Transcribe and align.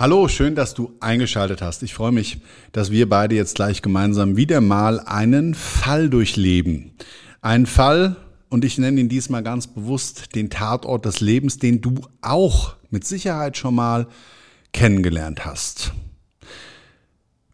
Hallo, 0.00 0.28
schön, 0.28 0.54
dass 0.54 0.72
du 0.72 0.96
eingeschaltet 1.00 1.60
hast. 1.60 1.82
Ich 1.82 1.92
freue 1.92 2.10
mich, 2.10 2.40
dass 2.72 2.90
wir 2.90 3.06
beide 3.06 3.34
jetzt 3.34 3.56
gleich 3.56 3.82
gemeinsam 3.82 4.34
wieder 4.34 4.62
mal 4.62 4.98
einen 4.98 5.52
Fall 5.52 6.08
durchleben. 6.08 6.92
Ein 7.42 7.66
Fall, 7.66 8.16
und 8.48 8.64
ich 8.64 8.78
nenne 8.78 8.98
ihn 8.98 9.10
diesmal 9.10 9.42
ganz 9.42 9.66
bewusst 9.66 10.34
den 10.34 10.48
Tatort 10.48 11.04
des 11.04 11.20
Lebens, 11.20 11.58
den 11.58 11.82
du 11.82 12.00
auch 12.22 12.76
mit 12.88 13.06
Sicherheit 13.06 13.58
schon 13.58 13.74
mal 13.74 14.06
kennengelernt 14.72 15.44
hast. 15.44 15.92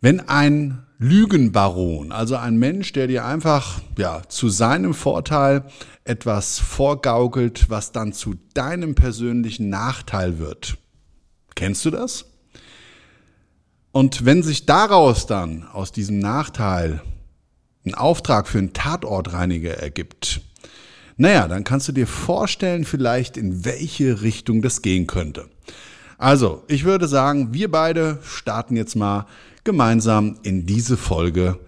Wenn 0.00 0.20
ein 0.20 0.86
Lügenbaron, 1.00 2.12
also 2.12 2.36
ein 2.36 2.58
Mensch, 2.58 2.92
der 2.92 3.08
dir 3.08 3.24
einfach 3.24 3.80
ja, 3.98 4.22
zu 4.28 4.50
seinem 4.50 4.94
Vorteil 4.94 5.64
etwas 6.04 6.60
vorgaukelt, 6.60 7.70
was 7.70 7.90
dann 7.90 8.12
zu 8.12 8.36
deinem 8.54 8.94
persönlichen 8.94 9.68
Nachteil 9.68 10.38
wird. 10.38 10.78
Kennst 11.56 11.84
du 11.84 11.90
das? 11.90 12.35
Und 13.96 14.26
wenn 14.26 14.42
sich 14.42 14.66
daraus 14.66 15.26
dann, 15.26 15.66
aus 15.72 15.90
diesem 15.90 16.18
Nachteil, 16.18 17.00
ein 17.86 17.94
Auftrag 17.94 18.46
für 18.46 18.58
einen 18.58 18.74
Tatortreiniger 18.74 19.78
ergibt, 19.78 20.42
naja, 21.16 21.48
dann 21.48 21.64
kannst 21.64 21.88
du 21.88 21.92
dir 21.92 22.06
vorstellen 22.06 22.84
vielleicht, 22.84 23.38
in 23.38 23.64
welche 23.64 24.20
Richtung 24.20 24.60
das 24.60 24.82
gehen 24.82 25.06
könnte. 25.06 25.48
Also, 26.18 26.62
ich 26.68 26.84
würde 26.84 27.08
sagen, 27.08 27.54
wir 27.54 27.70
beide 27.70 28.18
starten 28.22 28.76
jetzt 28.76 28.96
mal 28.96 29.24
gemeinsam 29.64 30.40
in 30.42 30.66
diese 30.66 30.98
Folge 30.98 31.58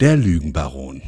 Der 0.00 0.18
Lügenbaron. 0.18 1.00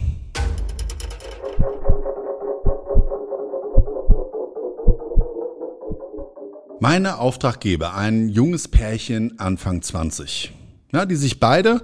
Meine 6.81 7.19
Auftraggeber, 7.19 7.97
ein 7.97 8.29
junges 8.29 8.69
Pärchen 8.69 9.41
Anfang 9.41 9.83
20, 9.83 10.53
ja, 10.93 11.07
die 11.07 11.17
sich 11.17 11.41
beide 11.41 11.83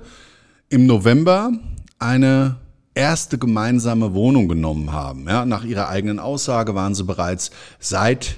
im 0.68 0.86
November 0.86 1.50
eine 1.98 2.58
erste 2.94 3.36
gemeinsame 3.36 4.14
Wohnung 4.14 4.46
genommen 4.46 4.92
haben. 4.92 5.26
Ja, 5.28 5.46
nach 5.46 5.64
ihrer 5.64 5.88
eigenen 5.88 6.20
Aussage 6.20 6.76
waren 6.76 6.94
sie 6.94 7.02
bereits 7.02 7.50
seit 7.80 8.36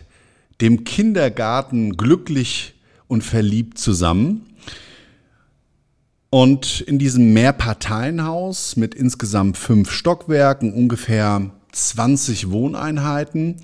dem 0.62 0.84
Kindergarten 0.84 1.98
glücklich 1.98 2.72
und 3.06 3.22
verliebt 3.22 3.76
zusammen. 3.76 4.46
Und 6.30 6.80
in 6.80 6.98
diesem 6.98 7.34
Mehrparteienhaus 7.34 8.76
mit 8.76 8.94
insgesamt 8.94 9.58
fünf 9.58 9.90
Stockwerken, 9.90 10.72
ungefähr 10.72 11.50
20 11.72 12.50
Wohneinheiten, 12.50 13.56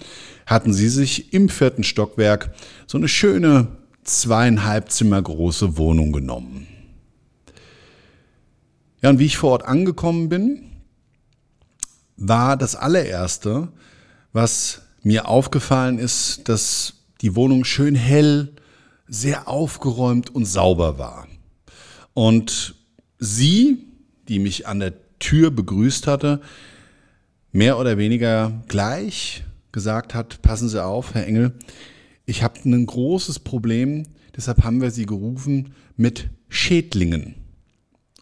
hatten 0.47 0.73
sie 0.73 0.89
sich 0.89 1.33
im 1.33 1.49
vierten 1.49 1.85
Stockwerk 1.85 2.55
so 2.87 2.99
eine 2.99 3.09
schöne 3.09 3.69
zweieinhalb 4.05 4.91
Zimmer 4.91 5.23
große 5.23 5.77
Wohnung 5.77 6.13
genommen. 6.13 6.67
Ja, 9.01 9.11
und 9.11 9.19
wie 9.19 9.27
ich 9.27 9.37
vor 9.37 9.53
Ort 9.53 9.65
angekommen 9.65 10.29
bin, 10.29 10.63
war 12.17 12.57
das 12.57 12.77
allererste, 12.77 13.69
was 14.33 14.83
mir 15.03 15.27
aufgefallen 15.29 15.99
ist, 15.99 16.49
dass 16.49 16.95
die 17.21 17.35
Wohnung 17.35 17.65
schön 17.65 17.95
hell, 17.95 18.53
sehr 19.09 19.49
aufgeräumt 19.49 20.35
und 20.35 20.45
sauber 20.45 20.99
war. 20.99 21.27
Und 22.15 22.75
sie, 23.19 23.85
die 24.29 24.39
mich 24.39 24.67
an 24.67 24.81
der 24.81 24.95
Tür 25.19 25.51
begrüßt 25.51 26.07
hatte, 26.07 26.41
mehr 27.51 27.79
oder 27.79 27.99
weniger 27.99 28.63
gleich 28.69 29.45
gesagt 29.73 30.15
hat, 30.15 30.43
passen 30.43 30.69
Sie 30.69 30.83
auf, 30.83 31.15
Herr 31.15 31.27
Engel, 31.27 31.55
ich 32.25 32.43
habe 32.43 32.61
ein 32.65 32.87
großes 32.87 33.41
Problem, 33.41 34.05
deshalb 34.37 34.63
haben 34.63 34.81
wir 34.81 34.91
Sie 34.91 35.07
gerufen 35.07 35.75
mit 35.97 36.31
Schädlingen. 36.49 37.35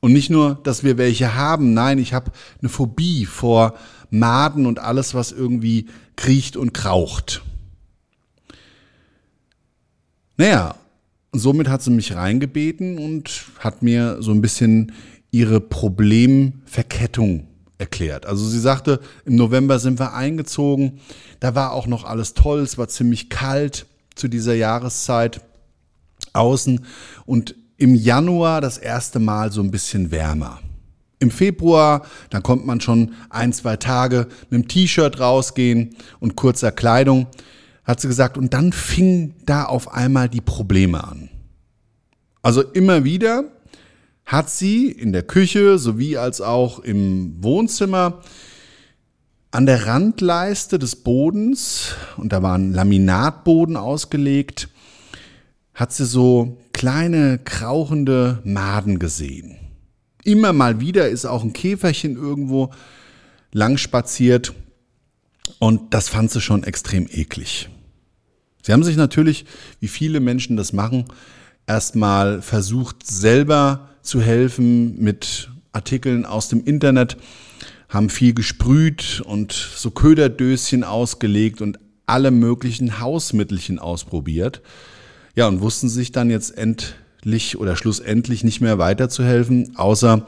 Und 0.00 0.12
nicht 0.12 0.30
nur, 0.30 0.54
dass 0.62 0.82
wir 0.82 0.96
welche 0.96 1.34
haben, 1.34 1.74
nein, 1.74 1.98
ich 1.98 2.14
habe 2.14 2.32
eine 2.60 2.70
Phobie 2.70 3.26
vor 3.26 3.74
Maden 4.08 4.64
und 4.66 4.78
alles, 4.78 5.12
was 5.14 5.30
irgendwie 5.30 5.88
kriecht 6.16 6.56
und 6.56 6.72
kraucht. 6.72 7.42
Naja, 10.36 10.74
somit 11.32 11.68
hat 11.68 11.82
sie 11.82 11.90
mich 11.90 12.14
reingebeten 12.14 12.98
und 12.98 13.44
hat 13.58 13.82
mir 13.82 14.22
so 14.22 14.30
ein 14.32 14.40
bisschen 14.40 14.92
ihre 15.30 15.60
Problemverkettung 15.60 17.46
erklärt. 17.80 18.26
Also 18.26 18.46
sie 18.46 18.60
sagte, 18.60 19.00
im 19.24 19.34
November 19.34 19.78
sind 19.78 19.98
wir 19.98 20.14
eingezogen, 20.14 21.00
da 21.40 21.54
war 21.54 21.72
auch 21.72 21.86
noch 21.86 22.04
alles 22.04 22.34
toll, 22.34 22.60
es 22.60 22.78
war 22.78 22.88
ziemlich 22.88 23.30
kalt 23.30 23.86
zu 24.14 24.28
dieser 24.28 24.54
Jahreszeit 24.54 25.40
außen 26.32 26.84
und 27.26 27.54
im 27.78 27.94
Januar 27.94 28.60
das 28.60 28.76
erste 28.76 29.18
Mal 29.18 29.50
so 29.50 29.62
ein 29.62 29.70
bisschen 29.70 30.10
wärmer. 30.10 30.60
Im 31.18 31.30
Februar, 31.30 32.06
dann 32.28 32.42
kommt 32.42 32.66
man 32.66 32.80
schon 32.80 33.14
ein, 33.30 33.52
zwei 33.52 33.76
Tage 33.76 34.26
mit 34.50 34.62
dem 34.62 34.68
T-Shirt 34.68 35.18
rausgehen 35.18 35.96
und 36.18 36.36
kurzer 36.36 36.72
Kleidung, 36.72 37.26
hat 37.84 38.00
sie 38.00 38.08
gesagt, 38.08 38.38
und 38.38 38.52
dann 38.54 38.72
fing 38.72 39.34
da 39.46 39.64
auf 39.64 39.92
einmal 39.92 40.28
die 40.28 40.40
Probleme 40.40 41.02
an. 41.02 41.30
Also 42.42 42.62
immer 42.62 43.04
wieder 43.04 43.44
hat 44.30 44.48
sie 44.48 44.88
in 44.92 45.12
der 45.12 45.24
Küche 45.24 45.76
sowie 45.76 46.16
als 46.16 46.40
auch 46.40 46.78
im 46.78 47.42
Wohnzimmer 47.42 48.20
an 49.50 49.66
der 49.66 49.86
Randleiste 49.86 50.78
des 50.78 50.94
Bodens, 50.94 51.96
und 52.16 52.32
da 52.32 52.40
war 52.40 52.56
ein 52.56 52.72
Laminatboden 52.72 53.76
ausgelegt, 53.76 54.68
hat 55.74 55.92
sie 55.92 56.06
so 56.06 56.58
kleine 56.72 57.40
krauchende 57.44 58.40
Maden 58.44 59.00
gesehen. 59.00 59.56
Immer 60.22 60.52
mal 60.52 60.78
wieder 60.78 61.08
ist 61.08 61.24
auch 61.24 61.42
ein 61.42 61.52
Käferchen 61.52 62.14
irgendwo 62.14 62.70
lang 63.50 63.78
spaziert 63.78 64.54
und 65.58 65.92
das 65.92 66.08
fand 66.08 66.30
sie 66.30 66.40
schon 66.40 66.62
extrem 66.62 67.08
eklig. 67.10 67.68
Sie 68.62 68.72
haben 68.72 68.84
sich 68.84 68.96
natürlich, 68.96 69.44
wie 69.80 69.88
viele 69.88 70.20
Menschen 70.20 70.56
das 70.56 70.72
machen, 70.72 71.06
erstmal 71.66 72.42
versucht, 72.42 73.04
selber 73.04 73.89
zu 74.02 74.20
helfen 74.20 75.00
mit 75.00 75.50
Artikeln 75.72 76.24
aus 76.24 76.48
dem 76.48 76.64
Internet, 76.64 77.16
haben 77.88 78.08
viel 78.08 78.34
gesprüht 78.34 79.22
und 79.24 79.52
so 79.52 79.90
Köderdöschen 79.90 80.84
ausgelegt 80.84 81.60
und 81.60 81.78
alle 82.06 82.30
möglichen 82.30 83.00
Hausmittelchen 83.00 83.78
ausprobiert. 83.78 84.62
Ja, 85.34 85.46
und 85.46 85.60
wussten 85.60 85.88
sich 85.88 86.12
dann 86.12 86.30
jetzt 86.30 86.56
endlich 86.56 87.58
oder 87.58 87.76
schlussendlich 87.76 88.44
nicht 88.44 88.60
mehr 88.60 88.78
weiterzuhelfen, 88.78 89.76
außer 89.76 90.26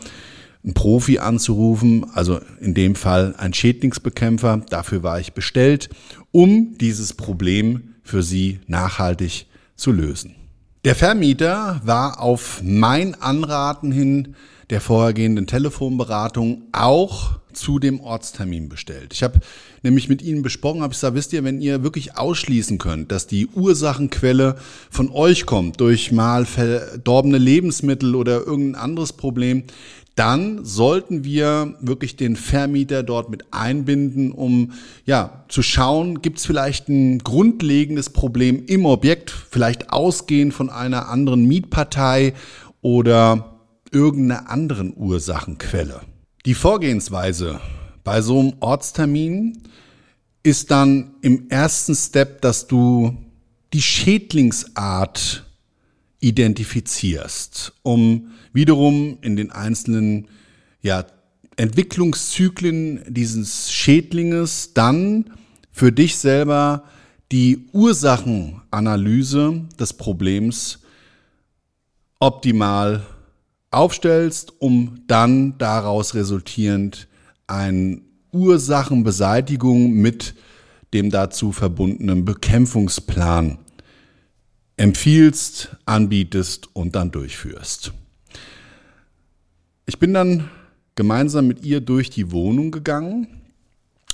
einen 0.65 0.75
Profi 0.75 1.19
anzurufen, 1.19 2.07
also 2.15 2.41
in 2.61 2.75
dem 2.75 2.95
Fall 2.95 3.35
ein 3.37 3.53
Schädlingsbekämpfer. 3.53 4.63
Dafür 4.71 5.03
war 5.03 5.19
ich 5.19 5.33
bestellt, 5.33 5.89
um 6.31 6.79
dieses 6.79 7.15
Problem 7.15 7.95
für 8.03 8.23
sie 8.23 8.61
nachhaltig 8.67 9.47
zu 9.75 9.91
lösen. 9.91 10.37
Der 10.85 10.97
Vermieter 10.97 11.81
war 11.85 12.21
auf 12.21 12.61
mein 12.65 13.15
Anraten 13.23 13.93
hin 13.93 14.35
der 14.71 14.81
vorhergehenden 14.81 15.47
Telefonberatung 15.47 16.63
auch 16.73 17.39
zu 17.53 17.79
dem 17.79 18.01
Ortstermin 18.01 18.69
bestellt. 18.69 19.13
Ich 19.13 19.23
habe 19.23 19.41
nämlich 19.83 20.09
mit 20.09 20.23
Ihnen 20.23 20.43
besprochen, 20.43 20.83
habe 20.83 20.93
ich 20.93 20.99
gesagt, 20.99 21.15
wisst 21.15 21.33
ihr, 21.33 21.45
wenn 21.45 21.61
ihr 21.61 21.83
wirklich 21.83 22.17
ausschließen 22.17 22.79
könnt, 22.79 23.13
dass 23.13 23.27
die 23.27 23.47
Ursachenquelle 23.47 24.57
von 24.91 25.11
euch 25.11 25.47
kommt, 25.47 25.81
durch 25.81 26.13
mal 26.13 26.47
verdorbene 26.47 27.39
Lebensmittel 27.39 28.15
oder 28.15 28.47
irgendein 28.47 28.81
anderes 28.81 29.13
Problem, 29.13 29.65
dann 30.15 30.65
sollten 30.65 31.25
wir 31.25 31.75
wirklich 31.81 32.17
den 32.17 32.37
Vermieter 32.37 33.03
dort 33.03 33.31
mit 33.31 33.47
einbinden, 33.53 34.33
um 34.33 34.73
ja 35.07 35.45
zu 35.49 35.63
schauen, 35.63 36.21
gibt 36.21 36.39
es 36.39 36.47
vielleicht 36.47 36.89
ein 36.89 37.19
grundlegendes 37.19 38.11
Problem 38.11 38.65
im 38.67 38.85
Objekt, 38.85 39.31
vielleicht 39.31 39.91
ausgehend 39.91 40.53
von 40.53 40.69
einer 40.69 41.09
anderen 41.09 41.47
Mietpartei 41.47 42.35
oder 42.83 43.59
irgendeiner 43.91 44.51
anderen 44.51 44.93
Ursachenquelle. 44.95 46.01
Die 46.45 46.55
Vorgehensweise 46.55 47.61
bei 48.03 48.21
so 48.21 48.41
einem 48.41 48.55
Ortstermin 48.59 49.63
ist 50.43 50.73
dann 50.73 51.15
im 51.23 51.49
ersten 51.51 51.95
Step, 51.95 52.43
dass 52.43 52.67
du 52.67 53.17
die 53.73 53.81
Schädlingsart 53.81 55.45
identifizierst, 56.19 57.75
um 57.83 58.33
wiederum 58.53 59.19
in 59.23 59.37
den 59.37 59.53
einzelnen 59.53 60.27
ja, 60.81 61.07
Entwicklungszyklen 61.55 63.05
dieses 63.07 63.71
Schädlinges 63.71 64.75
dann 64.75 65.31
für 65.71 65.93
dich 65.93 66.17
selber 66.17 66.83
die 67.31 67.69
Ursachenanalyse 67.73 69.63
des 69.79 69.93
Problems 69.93 70.81
optimal 72.19 73.07
aufstellst, 73.73 74.53
um 74.59 75.03
dann 75.07 75.59
daraus 75.59 76.15
resultierend 76.15 77.09
eine 77.47 78.01
Ursachenbeseitigung 78.33 79.93
mit 79.93 80.35
dem 80.95 81.11
dazu 81.11 81.53
verbundenen 81.53 82.25
Bekämpfungsplan 82.25 83.59
empfiehlst, 84.77 85.77
anbietest 85.87 86.69
und 86.75 86.95
dann 86.97 87.11
durchführst. 87.11 87.93
Ich 89.87 89.99
bin 89.99 90.15
dann 90.15 90.51
gemeinsam 90.95 91.47
mit 91.47 91.65
ihr 91.65 91.81
durch 91.81 92.11
die 92.11 92.31
Wohnung 92.31 92.71
gegangen. 92.71 93.27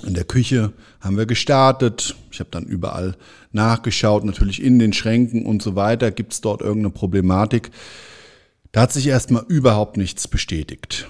In 0.05 0.13
der 0.13 0.23
Küche 0.23 0.71
haben 1.01 1.17
wir 1.17 1.25
gestartet. 1.25 2.15
Ich 2.31 2.39
habe 2.39 2.49
dann 2.51 2.65
überall 2.65 3.17
nachgeschaut, 3.51 4.23
natürlich 4.23 4.61
in 4.61 4.79
den 4.79 4.93
Schränken 4.93 5.45
und 5.45 5.61
so 5.61 5.75
weiter. 5.75 6.11
Gibt 6.11 6.33
es 6.33 6.41
dort 6.41 6.61
irgendeine 6.61 6.91
Problematik? 6.91 7.71
Da 8.71 8.81
hat 8.81 8.93
sich 8.93 9.07
erstmal 9.07 9.45
überhaupt 9.47 9.97
nichts 9.97 10.27
bestätigt. 10.27 11.07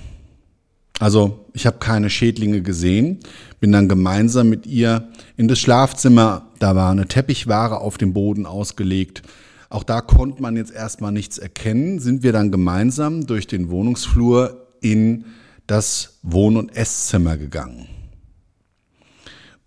Also 1.00 1.46
ich 1.54 1.66
habe 1.66 1.80
keine 1.80 2.10
Schädlinge 2.10 2.62
gesehen, 2.62 3.20
bin 3.60 3.72
dann 3.72 3.88
gemeinsam 3.88 4.50
mit 4.50 4.66
ihr 4.66 5.10
in 5.38 5.48
das 5.48 5.60
Schlafzimmer, 5.60 6.48
da 6.60 6.76
war 6.76 6.92
eine 6.92 7.08
Teppichware 7.08 7.80
auf 7.80 7.98
dem 7.98 8.14
Boden 8.14 8.46
ausgelegt. 8.46 9.24
Auch 9.70 9.84
da 9.84 10.02
konnte 10.02 10.42
man 10.42 10.58
jetzt 10.58 10.72
erstmal 10.72 11.12
nichts 11.12 11.38
erkennen, 11.38 12.00
sind 12.00 12.24
wir 12.24 12.34
dann 12.34 12.52
gemeinsam 12.52 13.28
durch 13.28 13.48
den 13.48 13.70
Wohnungsflur 13.70 14.68
in 14.82 15.26
das 15.68 16.20
Wohn- 16.22 16.58
und 16.58 16.76
Esszimmer 16.76 17.38
gegangen. 17.38 17.88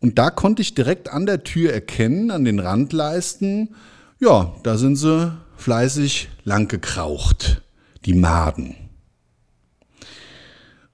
Und 0.01 0.19
da 0.19 0.31
konnte 0.31 0.61
ich 0.61 0.75
direkt 0.75 1.09
an 1.11 1.27
der 1.27 1.45
Tür 1.45 1.73
erkennen, 1.73 2.31
an 2.31 2.45
den 2.45 2.59
Randleisten, 2.59 3.75
ja, 4.19 4.53
da 4.65 4.77
sind 4.77 4.97
sie 4.97 5.33
fleißig 5.57 6.29
lang 6.45 6.67
gekraucht, 6.69 7.63
die 8.05 8.15
Maden. 8.15 8.77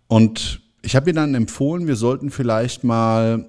Und 0.06 0.60
ich 0.82 0.96
habe 0.96 1.10
ihr 1.10 1.14
dann 1.14 1.34
empfohlen, 1.34 1.87
wir 1.87 1.96
sollten 1.96 2.31
vielleicht 2.31 2.84
mal 2.84 3.49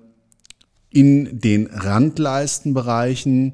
in 0.89 1.39
den 1.39 1.67
Randleistenbereichen 1.67 3.53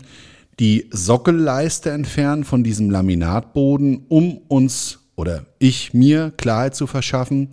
die 0.59 0.89
Sockelleiste 0.91 1.91
entfernen 1.91 2.45
von 2.45 2.63
diesem 2.63 2.89
Laminatboden, 2.89 4.05
um 4.07 4.37
uns 4.47 4.99
oder 5.15 5.45
ich 5.59 5.93
mir 5.93 6.31
Klarheit 6.37 6.75
zu 6.75 6.87
verschaffen, 6.87 7.49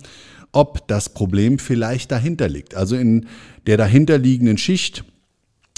ob 0.51 0.87
das 0.87 1.09
Problem 1.09 1.59
vielleicht 1.59 2.11
dahinter 2.11 2.47
liegt. 2.47 2.75
Also 2.75 2.95
in 2.95 3.27
der 3.67 3.77
dahinterliegenden 3.77 4.57
Schicht 4.57 5.03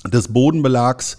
des 0.05 0.27
Bodenbelags 0.27 1.17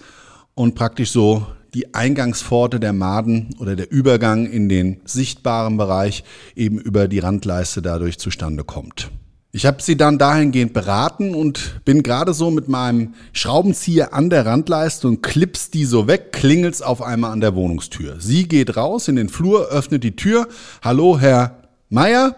und 0.55 0.75
praktisch 0.75 1.11
so 1.11 1.47
die 1.77 1.95
Eingangspforte 1.95 2.81
der 2.81 2.95
Maden 2.95 3.55
oder 3.59 3.77
der 3.77 3.93
Übergang 3.93 4.47
in 4.47 4.71
den 4.71 5.03
sichtbaren 5.05 5.77
Bereich 5.77 6.25
eben 6.55 6.79
über 6.79 7.07
die 7.07 7.19
Randleiste 7.19 7.83
dadurch 7.83 8.19
zustande 8.19 8.65
kommt. 8.65 9.11
Ich 9.53 9.67
habe 9.67 9.83
sie 9.83 9.99
dann 9.99 10.17
dahingehend 10.17 10.73
beraten 10.73 11.35
und 11.35 11.83
bin 11.85 12.03
gerade 12.03 12.33
so 12.33 12.51
mit 12.51 12.69
meinem 12.69 13.13
Schraubenzieher 13.35 14.15
an 14.15 14.31
der 14.31 14.47
Randleiste 14.47 15.07
und 15.07 15.23
klips 15.23 15.71
die 15.71 15.85
so 15.85 16.07
weg, 16.07 16.33
klingelt's 16.33 16.81
auf 16.81 17.03
einmal 17.03 17.33
an 17.33 17.43
der 17.43 17.55
Wohnungstür. 17.55 18.17
Sie 18.21 18.49
geht 18.49 18.79
raus 18.79 19.09
in 19.09 19.17
den 19.17 19.29
Flur, 19.29 19.69
öffnet 19.69 20.03
die 20.03 20.17
Tür. 20.17 20.49
Hallo, 20.81 21.19
Herr 21.19 21.59
Meier. 21.91 22.37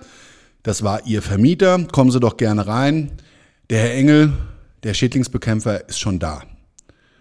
Das 0.64 0.82
war 0.82 1.06
Ihr 1.06 1.22
Vermieter. 1.22 1.78
Kommen 1.92 2.10
Sie 2.10 2.18
doch 2.18 2.38
gerne 2.38 2.66
rein. 2.66 3.12
Der 3.70 3.82
Herr 3.82 3.94
Engel, 3.94 4.32
der 4.82 4.94
Schädlingsbekämpfer, 4.94 5.88
ist 5.88 6.00
schon 6.00 6.18
da. 6.18 6.42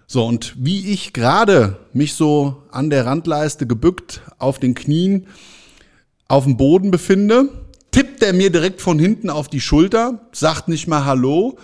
So, 0.09 0.25
und 0.25 0.56
wie 0.57 0.89
ich 0.94 1.12
gerade 1.12 1.77
mich 1.92 2.13
so 2.13 2.63
an 2.71 2.89
der 2.89 3.06
Randleiste 3.06 3.68
gebückt 3.68 4.21
auf 4.39 4.57
den 4.57 4.74
Knien 4.74 5.27
auf 6.30 6.45
dem 6.45 6.56
Boden 6.56 6.92
befinde, 6.92 7.50
tippt 7.92 8.24
er 8.24 8.31
mir 8.31 8.50
direkt 8.50 8.81
von 8.81 9.00
hinten 9.00 9.30
auf 9.30 9.50
die 9.50 9.59
Schulter, 9.59 10.27
sagt 10.31 10.69
nicht 10.69 10.88
mal 10.88 11.04
Hallo. 11.04 11.57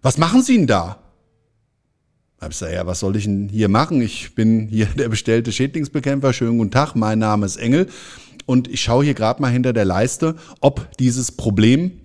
Was 0.00 0.16
machen 0.16 0.42
Sie 0.42 0.56
denn 0.56 0.68
da? 0.68 1.00
Hab 2.40 2.52
ich 2.52 2.58
gesagt, 2.58 2.72
ja, 2.72 2.86
was 2.86 3.00
soll 3.00 3.16
ich 3.16 3.24
denn 3.24 3.48
hier 3.48 3.68
machen? 3.68 4.00
Ich 4.00 4.32
bin 4.36 4.68
hier 4.68 4.86
der 4.96 5.08
bestellte 5.08 5.50
Schädlingsbekämpfer. 5.50 6.32
Schönen 6.32 6.58
guten 6.58 6.70
Tag, 6.70 6.94
mein 6.94 7.18
Name 7.18 7.46
ist 7.46 7.56
Engel. 7.56 7.88
Und 8.46 8.68
ich 8.68 8.80
schaue 8.80 9.04
hier 9.04 9.14
gerade 9.14 9.42
mal 9.42 9.50
hinter 9.50 9.72
der 9.72 9.84
Leiste, 9.84 10.36
ob 10.60 10.88
dieses 10.98 11.32
Problem 11.32 12.00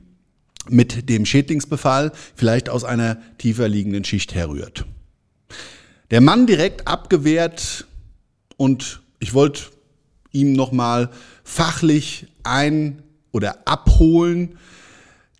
mit 0.69 1.07
dem 1.07 1.27
Schädlingsbefall 1.27 2.11
vielleicht 2.35 2.69
aus 2.69 2.83
einer 2.83 3.19
tiefer 3.37 3.67
liegenden 3.67 4.03
Schicht 4.03 4.33
herrührt. 4.33 4.85
Der 6.13 6.21
Mann 6.21 6.45
direkt 6.45 6.88
abgewehrt 6.88 7.88
und 8.56 9.01
ich 9.18 9.33
wollte 9.33 9.63
ihm 10.31 10.54
nochmal 10.54 11.10
fachlich 11.44 12.27
ein 12.44 13.01
oder 13.31 13.68
abholen, 13.68 14.60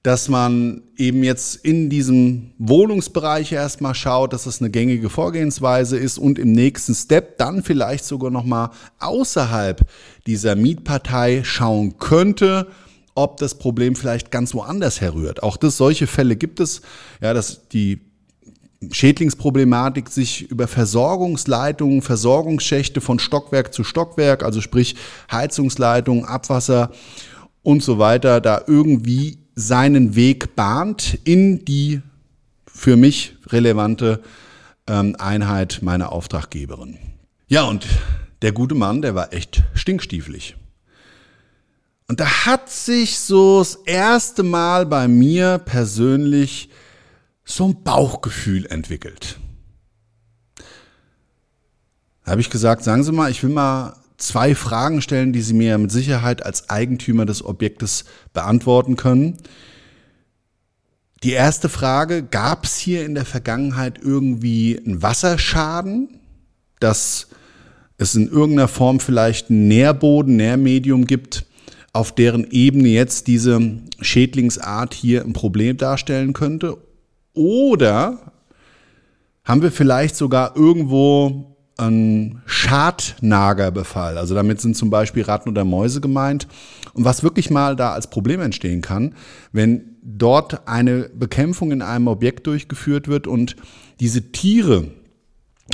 dass 0.01 0.30
man 0.30 0.82
eben 0.98 1.24
jetzt 1.24 1.58
in 1.58 1.92
diesem 1.92 2.53
Wohnungsbereich 2.58 3.51
erstmal 3.51 3.94
schaut, 3.94 4.34
dass 4.34 4.46
das 4.46 4.62
eine 4.62 4.72
gängige 4.72 5.12
Vorgehensweise 5.12 5.96
ist 5.96 6.18
und 6.18 6.39
im 6.39 6.53
nächsten 6.53 6.96
Step 6.96 7.38
dann 7.38 7.62
vielleicht 7.62 8.06
sogar 8.06 8.32
nochmal 8.32 8.72
außerhalb 8.98 9.80
dieser 10.25 10.56
Mietpartei 10.56 11.44
schauen 11.44 12.00
könnte, 12.00 12.65
ob 13.13 13.38
das 13.38 13.60
Problem 13.60 13.96
vielleicht 13.96 14.32
ganz 14.32 14.56
woanders 14.56 15.01
herrührt. 15.01 15.44
Auch 15.44 15.58
das, 15.58 15.77
solche 15.77 16.08
Fälle 16.08 16.36
gibt 16.36 16.60
es, 16.60 16.82
ja, 17.22 17.36
dass 17.36 17.68
die 17.68 18.01
Schädlingsproblematik 18.92 20.10
sich 20.10 20.50
über 20.50 20.68
Versorgungsleitungen, 20.68 22.02
Versorgungsschächte 22.02 23.02
von 23.02 23.20
Stockwerk 23.20 23.74
zu 23.74 23.84
Stockwerk, 23.84 24.44
also 24.44 24.62
sprich 24.62 24.96
Heizungsleitungen, 25.32 26.25
Abwasser 26.25 26.92
und 27.62 27.84
so 27.84 28.00
weiter, 28.00 28.42
da 28.42 28.63
irgendwie 28.68 29.38
seinen 29.56 30.16
Weg 30.16 30.56
bahnt 30.56 31.20
in 31.24 31.63
die 31.66 32.02
für 32.66 32.96
mich 32.96 33.36
relevante 33.48 34.22
ähm, 34.88 35.16
Einheit 35.20 35.80
meiner 35.82 36.12
Auftraggeberin. 36.12 36.98
Ja, 37.48 37.63
und 37.63 37.86
der 38.42 38.52
gute 38.52 38.75
Mann, 38.75 39.02
der 39.02 39.16
war 39.16 39.32
echt 39.32 39.63
stinkstiefelig. 39.74 40.56
Und 42.08 42.20
da 42.20 42.46
hat 42.46 42.70
sich 42.70 43.18
so 43.18 43.60
das 43.60 43.75
erste 43.86 44.44
Mal 44.44 44.86
bei 44.86 45.08
mir 45.08 45.58
persönlich 45.58 46.70
so 47.45 47.67
ein 47.67 47.83
Bauchgefühl 47.83 48.65
entwickelt. 48.65 49.38
Da 52.23 52.31
habe 52.31 52.41
ich 52.41 52.50
gesagt, 52.50 52.83
sagen 52.83 53.03
Sie 53.03 53.12
mal, 53.12 53.29
ich 53.31 53.43
will 53.43 53.50
mal 53.50 53.97
zwei 54.17 54.55
Fragen 54.55 55.01
stellen, 55.01 55.33
die 55.33 55.41
Sie 55.41 55.53
mir 55.53 55.77
mit 55.77 55.91
Sicherheit 55.91 56.45
als 56.45 56.69
Eigentümer 56.69 57.25
des 57.25 57.43
Objektes 57.43 58.05
beantworten 58.31 58.95
können. 58.95 59.38
Die 61.23 61.31
erste 61.31 61.69
Frage, 61.69 62.23
gab 62.23 62.65
es 62.65 62.77
hier 62.77 63.05
in 63.05 63.15
der 63.15 63.25
Vergangenheit 63.25 64.00
irgendwie 64.01 64.77
einen 64.77 65.01
Wasserschaden, 65.01 66.19
dass 66.79 67.27
es 67.97 68.15
in 68.15 68.27
irgendeiner 68.27 68.67
Form 68.67 69.00
vielleicht 69.00 69.50
einen 69.50 69.67
Nährboden, 69.67 70.35
Nährmedium 70.35 71.05
gibt, 71.05 71.45
auf 71.93 72.13
deren 72.13 72.50
Ebene 72.51 72.89
jetzt 72.89 73.27
diese 73.27 73.62
Schädlingsart 74.01 74.93
hier 74.93 75.23
ein 75.23 75.33
Problem 75.33 75.77
darstellen 75.77 76.33
könnte? 76.33 76.77
Oder 77.34 78.34
haben 79.44 79.62
wir 79.62 79.72
vielleicht 79.72 80.16
sogar 80.16 80.56
irgendwo 80.56 81.54
ein 81.78 82.42
Schadnagerbefall. 82.46 84.18
Also 84.18 84.36
damit 84.36 84.62
sind 84.62 84.78
zum 84.78 84.90
Beispiel 84.90 85.24
Ratten 85.24 85.50
oder 85.50 85.66
Mäuse 85.66 86.02
gemeint. 86.02 86.48
Und 86.94 87.06
was 87.06 87.24
wirklich 87.24 87.50
mal 87.50 87.75
da 87.75 87.94
als 87.94 88.10
Problem 88.10 88.42
entstehen 88.42 88.82
kann, 88.82 89.16
wenn 89.52 89.96
dort 90.04 90.68
eine 90.68 91.10
Bekämpfung 91.10 91.72
in 91.72 91.82
einem 91.82 92.08
Objekt 92.08 92.46
durchgeführt 92.48 93.08
wird 93.08 93.25
und 93.25 93.56
diese 94.00 94.32
Tiere, 94.32 94.90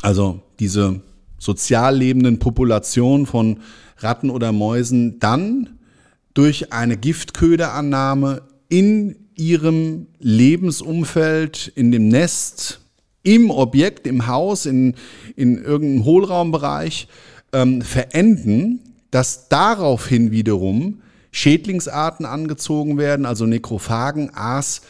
also 0.01 0.41
diese 0.59 1.01
sozial 1.37 1.95
lebenden 1.95 2.39
Populationen 2.39 3.25
von 3.25 3.59
Ratten 3.97 4.29
oder 4.29 4.51
Mäusen, 4.51 5.19
dann 5.19 5.79
durch 6.33 6.71
eine 6.71 6.95
Giftköderannahme 6.95 8.43
in 8.69 9.28
ihrem 9.39 10.07
Lebensumfeld, 10.19 11.71
in 11.75 11.91
dem 11.91 12.09
Nest, 12.09 12.81
im 13.23 13.49
Objekt, 13.49 14.05
im 14.05 14.27
Haus, 14.27 14.65
in, 14.65 14.95
in 15.35 15.57
irgendeinem 15.57 16.05
Hohlraumbereich 16.05 17.07
ähm, 17.53 17.81
verenden, 17.81 18.81
dass 19.11 19.49
daraufhin 19.49 20.31
wiederum 20.31 21.01
Schädlingsarten 21.31 22.25
angezogen 22.25 22.97
werden, 22.97 23.25
also 23.25 23.45
Nekrophagen, 23.45 24.31
Aas 24.33 24.81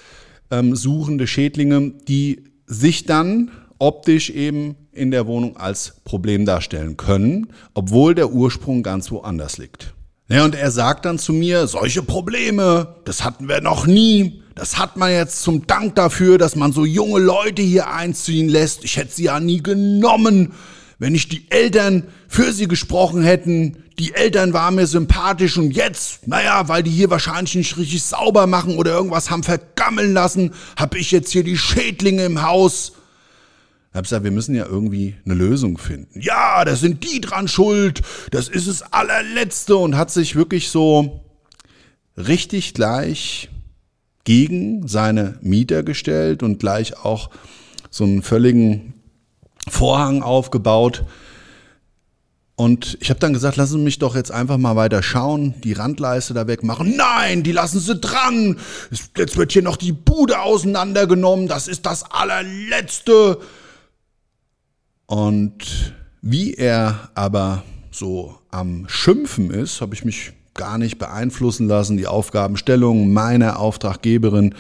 ähm, 0.52 0.76
suchende 0.76 1.28
Schädlinge, 1.28 1.94
die 2.08 2.44
sich 2.66 3.06
dann 3.06 3.52
optisch 3.78 4.30
eben 4.30 4.76
in 4.92 5.12
der 5.12 5.28
Wohnung 5.28 5.58
als 5.58 5.96
Problem 6.04 6.46
darstellen 6.46 6.98
können, 6.98 7.48
obwohl 7.74 8.16
der 8.16 8.32
Ursprung 8.32 8.84
ganz 8.84 9.12
woanders 9.12 9.58
liegt. 9.58 9.94
Ja, 10.32 10.46
und 10.46 10.54
er 10.54 10.70
sagt 10.70 11.06
dann 11.06 11.18
zu 11.18 11.34
mir, 11.34 11.66
solche 11.66 12.04
Probleme, 12.04 12.96
das 13.04 13.24
hatten 13.24 13.50
wir 13.50 13.62
noch 13.62 13.88
nie. 13.88 14.44
Das 14.54 14.78
hat 14.78 14.96
man 14.96 15.12
jetzt 15.12 15.42
zum 15.42 15.66
Dank 15.66 15.96
dafür, 15.96 16.38
dass 16.38 16.56
man 16.56 16.72
so 16.72 16.86
junge 16.86 17.20
Leute 17.20 17.64
hier 17.64 17.92
einziehen 17.92 18.48
lässt. 18.48 18.84
Ich 18.84 18.98
hätte 18.98 19.12
sie 19.12 19.24
ja 19.24 19.40
nie 19.40 19.64
genommen, 19.64 20.54
wenn 21.00 21.14
nicht 21.14 21.32
die 21.32 21.50
Eltern 21.50 22.04
für 22.28 22.54
sie 22.54 22.68
gesprochen 22.68 23.24
hätten. 23.24 23.86
Die 23.98 24.14
Eltern 24.14 24.54
waren 24.54 24.76
mir 24.76 24.86
sympathisch 24.86 25.58
und 25.58 25.72
jetzt, 25.72 26.28
naja, 26.28 26.68
weil 26.68 26.84
die 26.84 26.92
hier 26.92 27.10
wahrscheinlich 27.10 27.56
nicht 27.56 27.78
richtig 27.78 28.04
sauber 28.04 28.46
machen 28.46 28.78
oder 28.78 28.92
irgendwas 28.92 29.32
haben 29.32 29.42
vergammeln 29.42 30.14
lassen, 30.14 30.54
habe 30.78 31.00
ich 31.00 31.10
jetzt 31.10 31.32
hier 31.32 31.44
die 31.44 31.58
Schädlinge 31.58 32.26
im 32.26 32.44
Haus. 32.44 32.94
Habe 33.94 34.04
gesagt, 34.04 34.24
wir 34.24 34.32
müssen 34.32 34.54
ja 34.54 34.66
irgendwie 34.66 35.16
eine 35.26 35.34
Lösung 35.34 35.78
finden. 35.78 36.20
Ja, 36.22 36.64
da 36.64 36.76
sind 36.76 37.04
die 37.04 37.22
dran 37.22 37.48
schuld. 37.48 38.02
Das 38.32 38.48
ist 38.48 38.68
das 38.68 38.82
allerletzte 38.94 39.78
und 39.78 39.98
hat 39.98 40.12
sich 40.12 40.36
wirklich 40.36 40.70
so 40.70 41.22
richtig 42.16 42.74
gleich 42.76 43.50
gegen 44.26 44.88
seine 44.88 45.40
Mieter 45.42 45.82
gestellt 45.82 46.44
und 46.44 46.60
gleich 46.60 47.04
auch 47.04 47.32
so 47.90 48.04
einen 48.04 48.22
völligen 48.22 48.94
Vorhang 49.68 50.22
aufgebaut. 50.22 51.06
Und 52.56 52.98
ich 53.00 53.10
habe 53.10 53.20
dann 53.22 53.34
gesagt, 53.34 53.56
lassen 53.56 53.78
Sie 53.78 53.84
mich 53.84 54.00
doch 54.00 54.16
jetzt 54.16 54.32
einfach 54.32 54.58
mal 54.58 54.76
weiter 54.76 55.02
schauen, 55.02 55.56
die 55.64 55.74
Randleiste 55.74 56.34
da 56.34 56.46
wegmachen. 56.46 56.96
Nein, 56.96 57.42
die 57.42 57.54
lassen 57.54 57.80
Sie 57.80 57.96
dran. 57.96 58.60
Jetzt 59.18 59.38
wird 59.38 59.54
hier 59.54 59.62
noch 59.62 59.78
die 59.78 59.94
Bude 59.94 60.42
auseinandergenommen. 60.42 61.48
Das 61.48 61.68
ist 61.68 61.86
das 61.86 62.04
allerletzte. 62.12 63.40
Und 65.10 65.96
wie 66.22 66.54
er 66.54 67.10
aber 67.16 67.64
so 67.90 68.36
am 68.52 68.86
Schimpfen 68.88 69.50
ist, 69.50 69.82
habe 69.82 69.96
ich 69.96 70.06
mich 70.06 70.34
gar 70.54 70.78
nicht 70.78 71.00
beeinflussen 71.00 71.68
lassen. 71.68 71.98
Die 71.98 72.06
Aufgabenstellung 72.06 73.12
meiner 73.12 73.58
Auftraggeberin, 73.58 74.54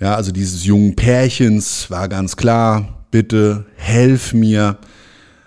ja, 0.00 0.16
also 0.16 0.32
dieses 0.32 0.64
jungen 0.64 0.96
Pärchens 0.96 1.88
war 1.88 2.08
ganz 2.08 2.36
klar, 2.36 3.06
bitte 3.12 3.64
helf 3.76 4.34
mir. 4.34 4.76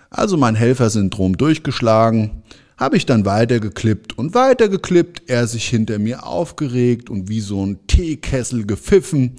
Also 0.10 0.38
mein 0.38 0.56
Helfersyndrom 0.56 1.36
durchgeschlagen, 1.36 2.44
habe 2.78 2.96
ich 2.96 3.06
dann 3.06 3.26
weitergeklippt 3.26 4.18
und 4.18 4.34
weitergeklippt, 4.34 5.30
er 5.30 5.48
sich 5.48 5.68
hinter 5.68 6.00
mir 6.00 6.26
aufgeregt 6.26 7.10
und 7.10 7.28
wie 7.28 7.42
so 7.42 7.66
ein 7.66 7.86
Teekessel 7.88 8.66
gepfiffen. 8.66 9.36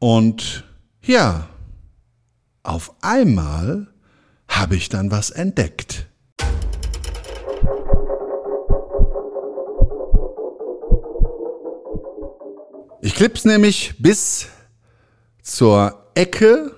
Und 0.00 0.64
ja, 1.04 1.48
auf 2.68 2.94
einmal 3.00 3.88
habe 4.46 4.76
ich 4.76 4.90
dann 4.90 5.10
was 5.10 5.30
entdeckt. 5.30 6.06
Ich 13.00 13.14
klipp's 13.14 13.46
nämlich 13.46 13.94
bis 13.98 14.48
zur 15.42 16.10
Ecke 16.14 16.74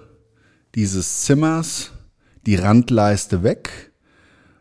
dieses 0.77 1.23
Zimmers 1.23 1.91
die 2.47 2.55
Randleiste 2.55 3.43
weg. 3.43 3.91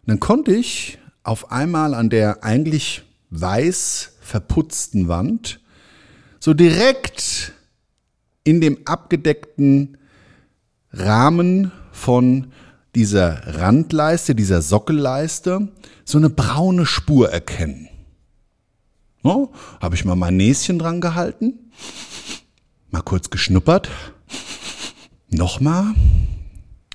Und 0.01 0.09
dann 0.09 0.19
konnte 0.19 0.51
ich 0.51 0.97
auf 1.21 1.51
einmal 1.51 1.93
an 1.93 2.09
der 2.09 2.43
eigentlich 2.43 3.03
weiß 3.29 4.17
verputzten 4.21 5.07
Wand 5.07 5.59
so 6.39 6.55
direkt 6.55 7.53
in 8.43 8.61
dem 8.61 8.87
abgedeckten 8.87 9.98
Rahmen 10.91 11.71
von 11.91 12.51
dieser 12.95 13.59
Randleiste, 13.59 14.35
dieser 14.35 14.61
Sockelleiste, 14.61 15.69
so 16.05 16.17
eine 16.17 16.29
braune 16.29 16.85
Spur 16.85 17.31
erkennen. 17.31 17.87
No, 19.21 19.51
Habe 19.81 19.95
ich 19.95 20.05
mal 20.05 20.15
mein 20.15 20.37
Näschen 20.37 20.79
dran 20.79 21.01
gehalten, 21.01 21.71
mal 22.89 23.01
kurz 23.01 23.29
geschnuppert, 23.29 23.89
nochmal. 25.29 25.93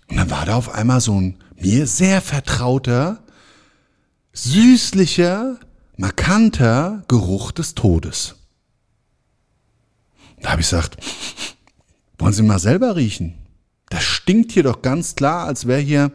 Und 0.08 0.16
dann 0.16 0.30
war 0.30 0.46
da 0.46 0.56
auf 0.56 0.74
einmal 0.74 1.00
so 1.00 1.20
ein 1.20 1.38
mir 1.56 1.86
sehr 1.86 2.20
vertrauter, 2.20 3.22
süßlicher, 4.32 5.58
markanter 5.96 7.04
Geruch 7.08 7.52
des 7.52 7.74
Todes. 7.74 8.36
Da 10.40 10.50
habe 10.50 10.60
ich 10.60 10.68
gesagt, 10.68 10.96
wollen 12.18 12.32
Sie 12.32 12.42
mal 12.42 12.58
selber 12.58 12.96
riechen? 12.96 13.43
Das 13.94 14.02
stinkt 14.02 14.50
hier 14.50 14.64
doch 14.64 14.82
ganz 14.82 15.14
klar, 15.14 15.46
als 15.46 15.68
wäre 15.68 15.78
hier 15.78 16.10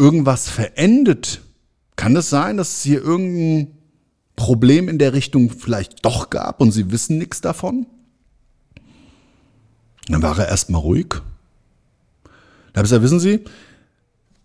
irgendwas 0.00 0.48
verendet. 0.48 1.42
Kann 1.94 2.16
es 2.16 2.24
das 2.24 2.30
sein, 2.30 2.56
dass 2.56 2.78
es 2.78 2.82
hier 2.82 3.00
irgendein 3.00 3.78
Problem 4.34 4.88
in 4.88 4.98
der 4.98 5.12
Richtung 5.12 5.48
vielleicht 5.48 6.04
doch 6.04 6.28
gab 6.28 6.60
und 6.60 6.72
Sie 6.72 6.90
wissen 6.90 7.16
nichts 7.16 7.40
davon? 7.40 7.86
Dann 10.08 10.22
war 10.22 10.36
er 10.36 10.48
erstmal 10.48 10.80
ruhig. 10.80 11.06
Da 12.72 12.80
habe 12.80 12.86
ich 12.86 12.90
gesagt, 12.90 13.02
wissen 13.04 13.20
Sie, 13.20 13.44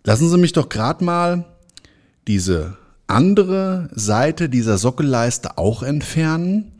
lassen 0.04 0.28
Sie 0.28 0.38
mich 0.38 0.52
doch 0.52 0.68
gerade 0.68 1.02
mal 1.02 1.46
diese 2.28 2.76
andere 3.08 3.90
Seite 3.96 4.48
dieser 4.48 4.78
Sockelleiste 4.78 5.58
auch 5.58 5.82
entfernen 5.82 6.70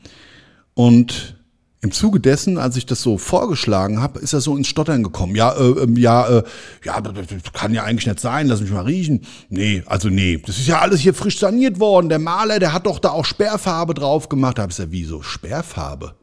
und 0.74 1.34
im 1.82 1.92
Zuge 1.92 2.20
dessen, 2.20 2.58
als 2.58 2.76
ich 2.76 2.84
das 2.84 3.00
so 3.00 3.16
vorgeschlagen 3.16 4.02
habe, 4.02 4.18
ist 4.20 4.34
er 4.34 4.42
so 4.42 4.54
ins 4.56 4.68
Stottern 4.68 5.02
gekommen. 5.02 5.34
Ja, 5.34 5.52
äh, 5.52 5.82
ähm, 5.82 5.96
ja, 5.96 6.28
äh, 6.28 6.42
ja, 6.84 7.00
das 7.00 7.52
kann 7.54 7.72
ja 7.72 7.84
eigentlich 7.84 8.06
nicht 8.06 8.20
sein, 8.20 8.48
lass 8.48 8.60
mich 8.60 8.70
mal 8.70 8.84
riechen. 8.84 9.22
Nee, 9.48 9.82
also 9.86 10.10
nee, 10.10 10.42
das 10.44 10.58
ist 10.58 10.66
ja 10.66 10.80
alles 10.80 11.00
hier 11.00 11.14
frisch 11.14 11.38
saniert 11.38 11.80
worden. 11.80 12.10
Der 12.10 12.18
Maler, 12.18 12.58
der 12.58 12.74
hat 12.74 12.86
doch 12.86 12.98
da 12.98 13.10
auch 13.10 13.24
Sperrfarbe 13.24 13.94
drauf 13.94 14.28
gemacht. 14.28 14.58
Da 14.58 14.62
habe 14.62 14.72
ich 14.72 14.76
gesagt, 14.76 14.92
wieso 14.92 15.22
Sperrfarbe? 15.22 16.14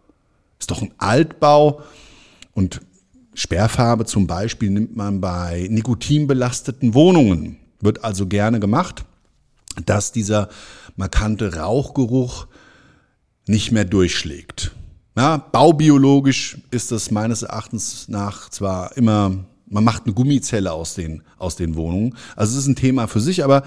Ist 0.60 0.70
doch 0.70 0.82
ein 0.82 0.94
Altbau. 1.00 1.82
Und 2.54 2.82
Sperrfarbe 3.34 4.06
zum 4.06 4.28
Beispiel 4.28 4.70
nimmt 4.70 4.96
man 4.96 5.22
bei 5.22 5.68
nikotinbelasteten 5.72 6.94
Wohnungen. 6.94 7.58
Wird 7.82 8.04
also 8.04 8.28
gerne 8.28 8.60
gemacht, 8.60 9.06
dass 9.86 10.12
dieser 10.12 10.50
markante 10.96 11.56
Rauchgeruch 11.56 12.48
nicht 13.48 13.72
mehr 13.72 13.86
durchschlägt. 13.86 14.72
Ja, 15.18 15.38
baubiologisch 15.38 16.60
ist 16.70 16.92
das 16.92 17.10
meines 17.10 17.42
Erachtens 17.42 18.08
nach 18.08 18.52
zwar 18.52 18.96
immer, 18.98 19.32
man 19.66 19.84
macht 19.84 20.04
eine 20.06 20.14
Gummizelle 20.14 20.72
aus 20.72 20.94
den, 20.94 21.24
aus 21.40 21.56
den 21.56 21.74
Wohnungen. 21.76 22.16
Also 22.36 22.54
es 22.54 22.60
ist 22.64 22.68
ein 22.68 22.76
Thema 22.76 23.08
für 23.08 23.20
sich, 23.20 23.44
aber 23.44 23.64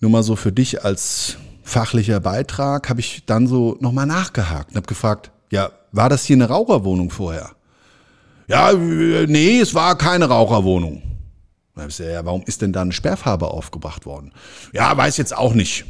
nur 0.00 0.10
mal 0.10 0.22
so 0.22 0.36
für 0.36 0.52
dich 0.52 0.84
als 0.84 1.38
fachlicher 1.62 2.20
Beitrag 2.20 2.90
habe 2.90 3.00
ich 3.00 3.24
dann 3.24 3.46
so 3.46 3.78
nochmal 3.80 4.04
nachgehakt 4.04 4.72
und 4.72 4.76
habe 4.76 4.86
gefragt, 4.86 5.30
ja, 5.50 5.70
war 5.92 6.10
das 6.10 6.26
hier 6.26 6.36
eine 6.36 6.48
Raucherwohnung 6.48 7.08
vorher? 7.08 7.52
Ja, 8.48 8.74
nee, 8.74 9.60
es 9.60 9.74
war 9.74 9.96
keine 9.96 10.26
Raucherwohnung. 10.26 11.00
Dann 11.74 11.88
ich 11.88 11.96
gesagt, 11.96 12.12
ja, 12.12 12.26
warum 12.26 12.42
ist 12.44 12.60
denn 12.60 12.74
da 12.74 12.82
eine 12.82 12.92
Sperrfarbe 12.92 13.48
aufgebracht 13.48 14.04
worden? 14.04 14.32
Ja, 14.74 14.94
weiß 14.94 15.16
jetzt 15.16 15.34
auch 15.34 15.54
nicht. 15.54 15.86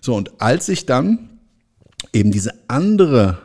So, 0.00 0.14
und 0.14 0.40
als 0.40 0.68
ich 0.68 0.86
dann 0.86 1.31
eben 2.12 2.30
diese 2.30 2.54
andere 2.68 3.38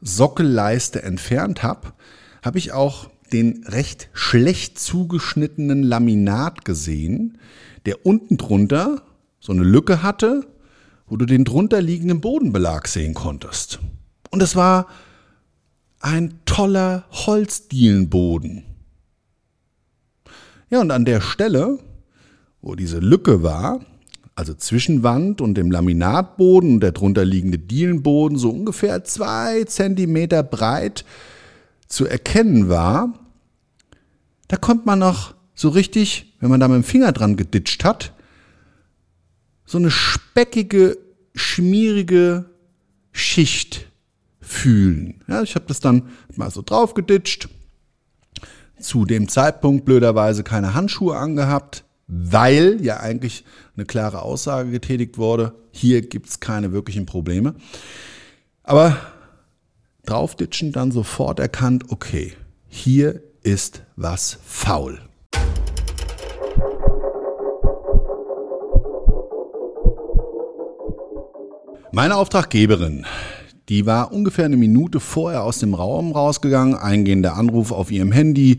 Sockelleiste 0.00 1.02
entfernt 1.02 1.62
habe, 1.62 1.92
habe 2.42 2.58
ich 2.58 2.72
auch 2.72 3.10
den 3.32 3.64
recht 3.66 4.08
schlecht 4.12 4.78
zugeschnittenen 4.78 5.82
Laminat 5.82 6.64
gesehen, 6.64 7.38
der 7.86 8.04
unten 8.04 8.36
drunter 8.36 9.02
so 9.38 9.52
eine 9.52 9.62
Lücke 9.62 10.02
hatte, 10.02 10.46
wo 11.06 11.16
du 11.16 11.26
den 11.26 11.44
drunter 11.44 11.80
liegenden 11.80 12.20
Bodenbelag 12.20 12.88
sehen 12.88 13.14
konntest. 13.14 13.78
Und 14.30 14.42
es 14.42 14.56
war 14.56 14.86
ein 16.00 16.40
toller 16.44 17.04
Holzdielenboden. 17.10 18.64
Ja, 20.70 20.80
und 20.80 20.90
an 20.90 21.04
der 21.04 21.20
Stelle, 21.20 21.78
wo 22.62 22.74
diese 22.74 22.98
Lücke 23.00 23.42
war, 23.42 23.80
also 24.40 24.54
zwischen 24.54 25.02
Wand 25.02 25.42
und 25.42 25.54
dem 25.54 25.70
Laminatboden 25.70 26.72
und 26.72 26.80
der 26.80 26.92
drunter 26.92 27.26
liegende 27.26 27.58
Dielenboden 27.58 28.38
so 28.38 28.48
ungefähr 28.48 29.04
zwei 29.04 29.64
Zentimeter 29.64 30.42
breit 30.42 31.04
zu 31.88 32.06
erkennen 32.06 32.70
war, 32.70 33.12
da 34.48 34.56
konnte 34.56 34.86
man 34.86 34.98
noch 34.98 35.34
so 35.54 35.68
richtig, 35.68 36.34
wenn 36.40 36.48
man 36.48 36.58
da 36.58 36.68
mit 36.68 36.76
dem 36.76 36.84
Finger 36.84 37.12
dran 37.12 37.36
geditscht 37.36 37.84
hat, 37.84 38.14
so 39.66 39.76
eine 39.76 39.90
speckige, 39.90 40.96
schmierige 41.34 42.46
Schicht 43.12 43.90
fühlen. 44.40 45.22
Ja, 45.28 45.42
ich 45.42 45.54
habe 45.54 45.66
das 45.68 45.80
dann 45.80 46.08
mal 46.34 46.50
so 46.50 46.62
drauf 46.62 46.94
geditscht. 46.94 47.50
Zu 48.80 49.04
dem 49.04 49.28
Zeitpunkt 49.28 49.84
blöderweise 49.84 50.44
keine 50.44 50.72
Handschuhe 50.72 51.18
angehabt, 51.18 51.84
weil 52.10 52.78
ja 52.82 52.98
eigentlich 52.98 53.44
eine 53.76 53.86
klare 53.86 54.22
Aussage 54.22 54.70
getätigt 54.70 55.16
wurde, 55.16 55.54
hier 55.70 56.02
gibt 56.02 56.28
es 56.28 56.40
keine 56.40 56.72
wirklichen 56.72 57.06
Probleme. 57.06 57.54
Aber 58.64 58.96
draufditschen 60.06 60.72
dann 60.72 60.90
sofort 60.90 61.38
erkannt, 61.38 61.84
okay, 61.88 62.32
hier 62.66 63.22
ist 63.42 63.82
was 63.94 64.38
faul. 64.44 64.98
Meine 71.92 72.16
Auftraggeberin, 72.16 73.06
die 73.68 73.86
war 73.86 74.12
ungefähr 74.12 74.46
eine 74.46 74.56
Minute 74.56 74.98
vorher 74.98 75.44
aus 75.44 75.58
dem 75.58 75.74
Raum 75.74 76.12
rausgegangen, 76.12 76.74
eingehender 76.74 77.34
Anruf 77.36 77.70
auf 77.70 77.90
ihrem 77.92 78.10
Handy 78.10 78.58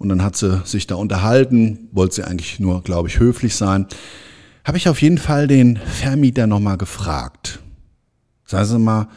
und 0.00 0.08
dann 0.08 0.22
hat 0.22 0.34
sie 0.34 0.62
sich 0.64 0.86
da 0.86 0.94
unterhalten, 0.94 1.90
wollte 1.92 2.14
sie 2.14 2.24
eigentlich 2.24 2.58
nur, 2.58 2.82
glaube 2.82 3.08
ich, 3.08 3.18
höflich 3.18 3.54
sein. 3.54 3.86
Habe 4.64 4.78
ich 4.78 4.88
auf 4.88 5.02
jeden 5.02 5.18
Fall 5.18 5.46
den 5.46 5.76
Vermieter 5.76 6.46
nochmal 6.46 6.78
gefragt. 6.78 7.60
Sagen 8.46 8.64
Sie 8.64 8.78
mal, 8.78 9.08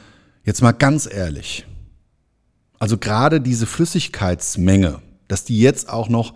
jetzt 0.44 0.62
mal 0.62 0.74
ganz 0.74 1.10
ehrlich. 1.10 1.66
Also 2.80 2.98
gerade 2.98 3.40
diese 3.40 3.66
Flüssigkeitsmenge, 3.66 5.00
dass 5.30 5.46
die 5.46 5.58
jetzt 5.58 5.88
auch 5.88 6.10
noch 6.10 6.34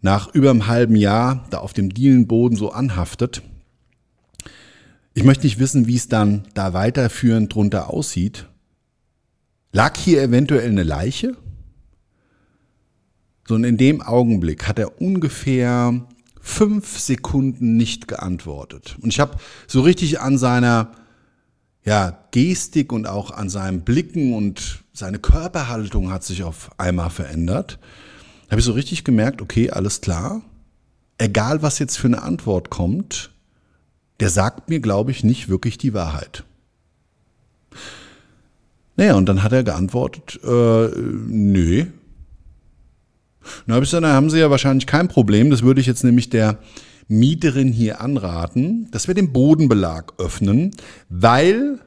nach 0.00 0.34
über 0.34 0.50
einem 0.50 0.66
halben 0.66 0.96
Jahr 0.96 1.46
da 1.50 1.58
auf 1.58 1.72
dem 1.72 1.94
Dielenboden 1.94 2.58
so 2.58 2.72
anhaftet, 2.72 3.40
ich 5.14 5.22
möchte 5.22 5.44
nicht 5.44 5.60
wissen, 5.60 5.86
wie 5.86 5.96
es 5.96 6.08
dann 6.08 6.42
da 6.54 6.72
weiterführend 6.72 7.54
drunter 7.54 7.88
aussieht. 7.88 8.48
Lag 9.70 9.96
hier 9.96 10.22
eventuell 10.22 10.68
eine 10.68 10.82
Leiche? 10.82 11.36
So, 13.50 13.56
und 13.56 13.64
in 13.64 13.76
dem 13.76 14.00
Augenblick 14.00 14.68
hat 14.68 14.78
er 14.78 15.02
ungefähr 15.02 16.06
fünf 16.40 17.00
Sekunden 17.00 17.76
nicht 17.76 18.06
geantwortet. 18.06 18.96
Und 19.00 19.08
ich 19.08 19.18
habe 19.18 19.38
so 19.66 19.80
richtig 19.80 20.20
an 20.20 20.38
seiner 20.38 20.92
ja, 21.84 22.16
Gestik 22.30 22.92
und 22.92 23.08
auch 23.08 23.32
an 23.32 23.48
seinem 23.48 23.80
Blicken 23.80 24.34
und 24.34 24.84
seine 24.92 25.18
Körperhaltung 25.18 26.12
hat 26.12 26.22
sich 26.22 26.44
auf 26.44 26.70
einmal 26.78 27.10
verändert. 27.10 27.80
Habe 28.52 28.60
ich 28.60 28.64
so 28.64 28.70
richtig 28.70 29.02
gemerkt, 29.02 29.42
okay, 29.42 29.68
alles 29.68 30.00
klar. 30.00 30.42
Egal, 31.18 31.60
was 31.60 31.80
jetzt 31.80 31.98
für 31.98 32.06
eine 32.06 32.22
Antwort 32.22 32.70
kommt, 32.70 33.32
der 34.20 34.30
sagt 34.30 34.68
mir, 34.70 34.78
glaube 34.78 35.10
ich, 35.10 35.24
nicht 35.24 35.48
wirklich 35.48 35.76
die 35.76 35.92
Wahrheit. 35.92 36.44
Naja, 38.94 39.16
und 39.16 39.28
dann 39.28 39.42
hat 39.42 39.50
er 39.50 39.64
geantwortet, 39.64 40.38
äh, 40.44 40.88
nö. 41.26 41.86
Na, 43.66 43.74
habe 43.74 43.84
ich 43.84 43.90
gesagt, 43.90 44.04
da 44.04 44.12
haben 44.12 44.30
Sie 44.30 44.38
ja 44.38 44.50
wahrscheinlich 44.50 44.86
kein 44.86 45.08
Problem. 45.08 45.50
Das 45.50 45.62
würde 45.62 45.80
ich 45.80 45.86
jetzt 45.86 46.04
nämlich 46.04 46.30
der 46.30 46.58
Mieterin 47.08 47.72
hier 47.72 48.00
anraten, 48.00 48.88
dass 48.92 49.08
wir 49.08 49.14
den 49.14 49.32
Bodenbelag 49.32 50.12
öffnen, 50.18 50.70
weil 51.08 51.80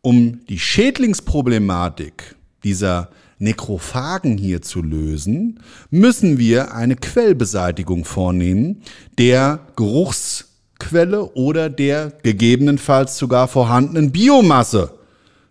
um 0.00 0.44
die 0.48 0.58
Schädlingsproblematik 0.58 2.34
dieser 2.64 3.10
Nekrophagen 3.38 4.36
hier 4.36 4.62
zu 4.62 4.82
lösen, 4.82 5.60
müssen 5.90 6.38
wir 6.38 6.74
eine 6.74 6.96
Quellbeseitigung 6.96 8.04
vornehmen 8.04 8.82
der 9.18 9.60
Geruchs 9.76 10.50
Quelle 10.78 11.32
oder 11.34 11.70
der 11.70 12.12
gegebenenfalls 12.22 13.16
sogar 13.16 13.48
vorhandenen 13.48 14.10
Biomasse, 14.10 14.92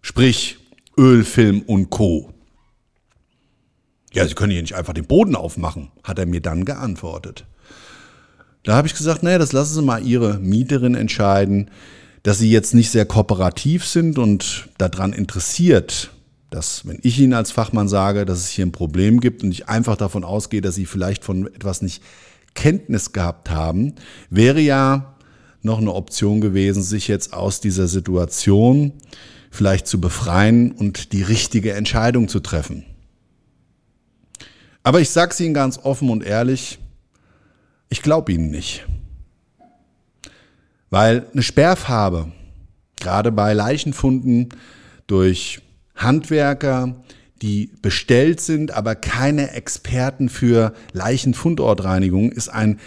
sprich 0.01 0.57
Öl, 0.97 1.23
Film 1.23 1.61
und 1.61 1.89
Co. 1.89 2.32
Ja, 4.13 4.27
Sie 4.27 4.35
können 4.35 4.51
hier 4.51 4.61
nicht 4.61 4.75
einfach 4.75 4.93
den 4.93 5.05
Boden 5.05 5.35
aufmachen, 5.35 5.91
hat 6.03 6.19
er 6.19 6.27
mir 6.27 6.41
dann 6.41 6.65
geantwortet. 6.65 7.45
Da 8.63 8.75
habe 8.75 8.87
ich 8.87 8.95
gesagt, 8.95 9.23
naja, 9.23 9.39
das 9.39 9.51
lassen 9.51 9.73
Sie 9.73 9.81
mal 9.81 10.05
Ihre 10.05 10.37
Mieterin 10.39 10.95
entscheiden, 10.95 11.69
dass 12.21 12.37
Sie 12.37 12.49
jetzt 12.49 12.73
nicht 12.73 12.91
sehr 12.91 13.05
kooperativ 13.05 13.85
sind 13.85 14.17
und 14.17 14.69
daran 14.77 15.13
interessiert, 15.13 16.11
dass 16.51 16.87
wenn 16.87 16.99
ich 17.01 17.19
Ihnen 17.19 17.33
als 17.33 17.51
Fachmann 17.51 17.89
sage, 17.89 18.25
dass 18.25 18.37
es 18.39 18.49
hier 18.49 18.65
ein 18.65 18.71
Problem 18.71 19.19
gibt 19.19 19.43
und 19.43 19.51
ich 19.51 19.67
einfach 19.67 19.97
davon 19.97 20.23
ausgehe, 20.23 20.61
dass 20.61 20.75
Sie 20.75 20.85
vielleicht 20.85 21.23
von 21.23 21.47
etwas 21.47 21.81
nicht 21.81 22.03
Kenntnis 22.53 23.11
gehabt 23.11 23.49
haben, 23.49 23.95
wäre 24.29 24.61
ja 24.61 25.15
noch 25.63 25.79
eine 25.79 25.93
Option 25.93 26.39
gewesen, 26.39 26.83
sich 26.83 27.07
jetzt 27.07 27.33
aus 27.33 27.61
dieser 27.61 27.87
Situation 27.87 28.93
vielleicht 29.49 29.87
zu 29.87 29.99
befreien 29.99 30.71
und 30.71 31.13
die 31.13 31.23
richtige 31.23 31.73
Entscheidung 31.73 32.27
zu 32.27 32.39
treffen. 32.39 32.85
Aber 34.83 34.99
ich 34.99 35.09
sage 35.09 35.31
es 35.31 35.39
Ihnen 35.39 35.53
ganz 35.53 35.77
offen 35.77 36.09
und 36.09 36.23
ehrlich, 36.23 36.79
ich 37.89 38.01
glaube 38.01 38.33
Ihnen 38.33 38.51
nicht. 38.51 38.85
Weil 40.89 41.25
eine 41.31 41.41
Sperrfarbe, 41.41 42.31
gerade 42.99 43.31
bei 43.31 43.53
Leichenfunden 43.53 44.49
durch 45.07 45.61
Handwerker, 45.95 47.01
die 47.41 47.71
bestellt 47.81 48.41
sind, 48.41 48.71
aber 48.71 48.95
keine 48.95 49.51
Experten 49.51 50.29
für 50.29 50.73
Leichenfundortreinigung, 50.91 52.31
ist 52.31 52.49
ein 52.49 52.79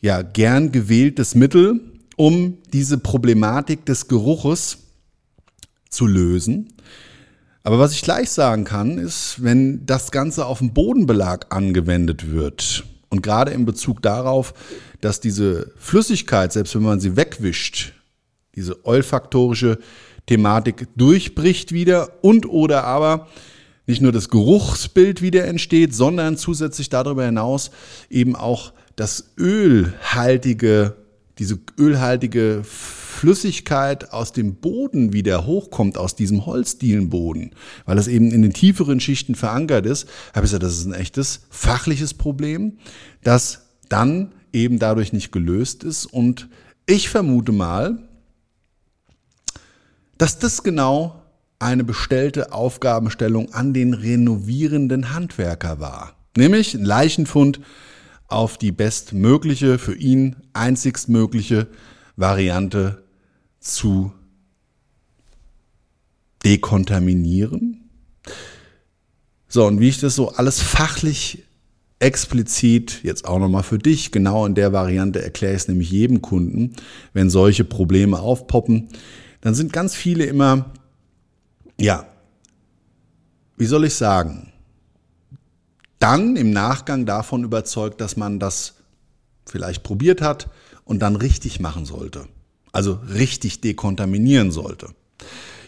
ja 0.00 0.22
gern 0.22 0.72
gewähltes 0.72 1.34
Mittel, 1.34 1.80
um 2.16 2.58
diese 2.72 2.98
Problematik 2.98 3.86
des 3.86 4.08
Geruches 4.08 4.78
zu 5.88 6.06
lösen. 6.06 6.72
Aber 7.64 7.78
was 7.78 7.92
ich 7.92 8.02
gleich 8.02 8.30
sagen 8.30 8.64
kann, 8.64 8.98
ist, 8.98 9.42
wenn 9.42 9.86
das 9.86 10.10
Ganze 10.10 10.44
auf 10.44 10.58
dem 10.58 10.74
Bodenbelag 10.74 11.46
angewendet 11.48 12.30
wird 12.30 12.84
und 13.08 13.22
gerade 13.22 13.52
in 13.52 13.64
Bezug 13.64 14.02
darauf, 14.02 14.52
dass 15.00 15.18
diese 15.18 15.72
Flüssigkeit, 15.78 16.52
selbst 16.52 16.74
wenn 16.74 16.82
man 16.82 17.00
sie 17.00 17.16
wegwischt, 17.16 17.94
diese 18.54 18.84
olfaktorische 18.84 19.78
Thematik 20.26 20.88
durchbricht 20.94 21.72
wieder 21.72 22.22
und 22.22 22.46
oder 22.46 22.84
aber 22.84 23.28
nicht 23.86 24.02
nur 24.02 24.12
das 24.12 24.28
Geruchsbild 24.28 25.22
wieder 25.22 25.46
entsteht, 25.46 25.94
sondern 25.94 26.36
zusätzlich 26.36 26.90
darüber 26.90 27.24
hinaus 27.24 27.70
eben 28.10 28.36
auch 28.36 28.74
das 28.94 29.32
ölhaltige 29.38 30.94
diese 31.38 31.58
ölhaltige 31.78 32.62
Flüssigkeit 33.14 34.12
aus 34.12 34.32
dem 34.32 34.56
Boden 34.56 35.12
wieder 35.12 35.46
hochkommt, 35.46 35.96
aus 35.96 36.16
diesem 36.16 36.44
Holzdielenboden, 36.44 37.54
weil 37.86 37.96
das 37.96 38.08
eben 38.08 38.32
in 38.32 38.42
den 38.42 38.52
tieferen 38.52 39.00
Schichten 39.00 39.34
verankert 39.34 39.86
ist, 39.86 40.08
habe 40.34 40.44
ich 40.44 40.50
gesagt, 40.50 40.64
das 40.64 40.78
ist 40.78 40.86
ein 40.86 40.94
echtes 40.94 41.46
fachliches 41.48 42.12
Problem, 42.14 42.78
das 43.22 43.70
dann 43.88 44.32
eben 44.52 44.78
dadurch 44.78 45.12
nicht 45.12 45.32
gelöst 45.32 45.84
ist. 45.84 46.06
Und 46.06 46.48
ich 46.86 47.08
vermute 47.08 47.52
mal, 47.52 47.98
dass 50.18 50.38
das 50.38 50.62
genau 50.62 51.22
eine 51.58 51.84
bestellte 51.84 52.52
Aufgabenstellung 52.52 53.54
an 53.54 53.72
den 53.72 53.94
renovierenden 53.94 55.14
Handwerker 55.14 55.80
war. 55.80 56.16
Nämlich 56.36 56.74
ein 56.74 56.84
Leichenfund 56.84 57.60
auf 58.26 58.58
die 58.58 58.72
bestmögliche, 58.72 59.78
für 59.78 59.94
ihn 59.94 60.36
einzigstmögliche 60.52 61.68
Variante 62.16 63.03
zu 63.64 64.12
dekontaminieren. 66.44 67.90
So, 69.48 69.66
und 69.66 69.80
wie 69.80 69.88
ich 69.88 69.98
das 69.98 70.14
so 70.14 70.30
alles 70.30 70.60
fachlich 70.60 71.44
explizit 71.98 73.02
jetzt 73.02 73.24
auch 73.24 73.38
nochmal 73.38 73.62
für 73.62 73.78
dich, 73.78 74.12
genau 74.12 74.44
in 74.44 74.54
der 74.54 74.72
Variante 74.72 75.22
erkläre 75.22 75.54
ich 75.54 75.62
es 75.62 75.68
nämlich 75.68 75.90
jedem 75.90 76.20
Kunden, 76.20 76.74
wenn 77.12 77.30
solche 77.30 77.64
Probleme 77.64 78.18
aufpoppen, 78.18 78.88
dann 79.40 79.54
sind 79.54 79.72
ganz 79.72 79.94
viele 79.94 80.24
immer, 80.24 80.72
ja, 81.80 82.06
wie 83.56 83.66
soll 83.66 83.84
ich 83.84 83.94
sagen, 83.94 84.52
dann 85.98 86.36
im 86.36 86.50
Nachgang 86.50 87.06
davon 87.06 87.44
überzeugt, 87.44 88.00
dass 88.00 88.16
man 88.16 88.38
das 88.38 88.74
vielleicht 89.46 89.82
probiert 89.82 90.20
hat 90.20 90.50
und 90.84 90.98
dann 91.00 91.16
richtig 91.16 91.60
machen 91.60 91.86
sollte. 91.86 92.26
Also 92.74 92.98
richtig 93.08 93.60
dekontaminieren 93.60 94.50
sollte. 94.50 94.88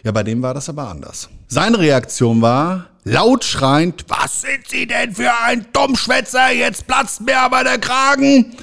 Ja, 0.03 0.11
bei 0.11 0.23
dem 0.23 0.41
war 0.41 0.53
das 0.53 0.67
aber 0.67 0.89
anders. 0.89 1.29
Seine 1.47 1.79
Reaktion 1.79 2.41
war 2.41 2.89
laut 3.05 3.45
schreiend, 3.45 4.03
was 4.09 4.41
sind 4.41 4.67
Sie 4.67 4.85
denn 4.85 5.15
für 5.15 5.31
ein 5.45 5.65
Dummschwätzer? 5.71 6.51
Jetzt 6.51 6.85
platzt 6.85 7.21
mir 7.21 7.39
aber 7.39 7.63
der 7.63 7.79
Kragen. 7.79 8.57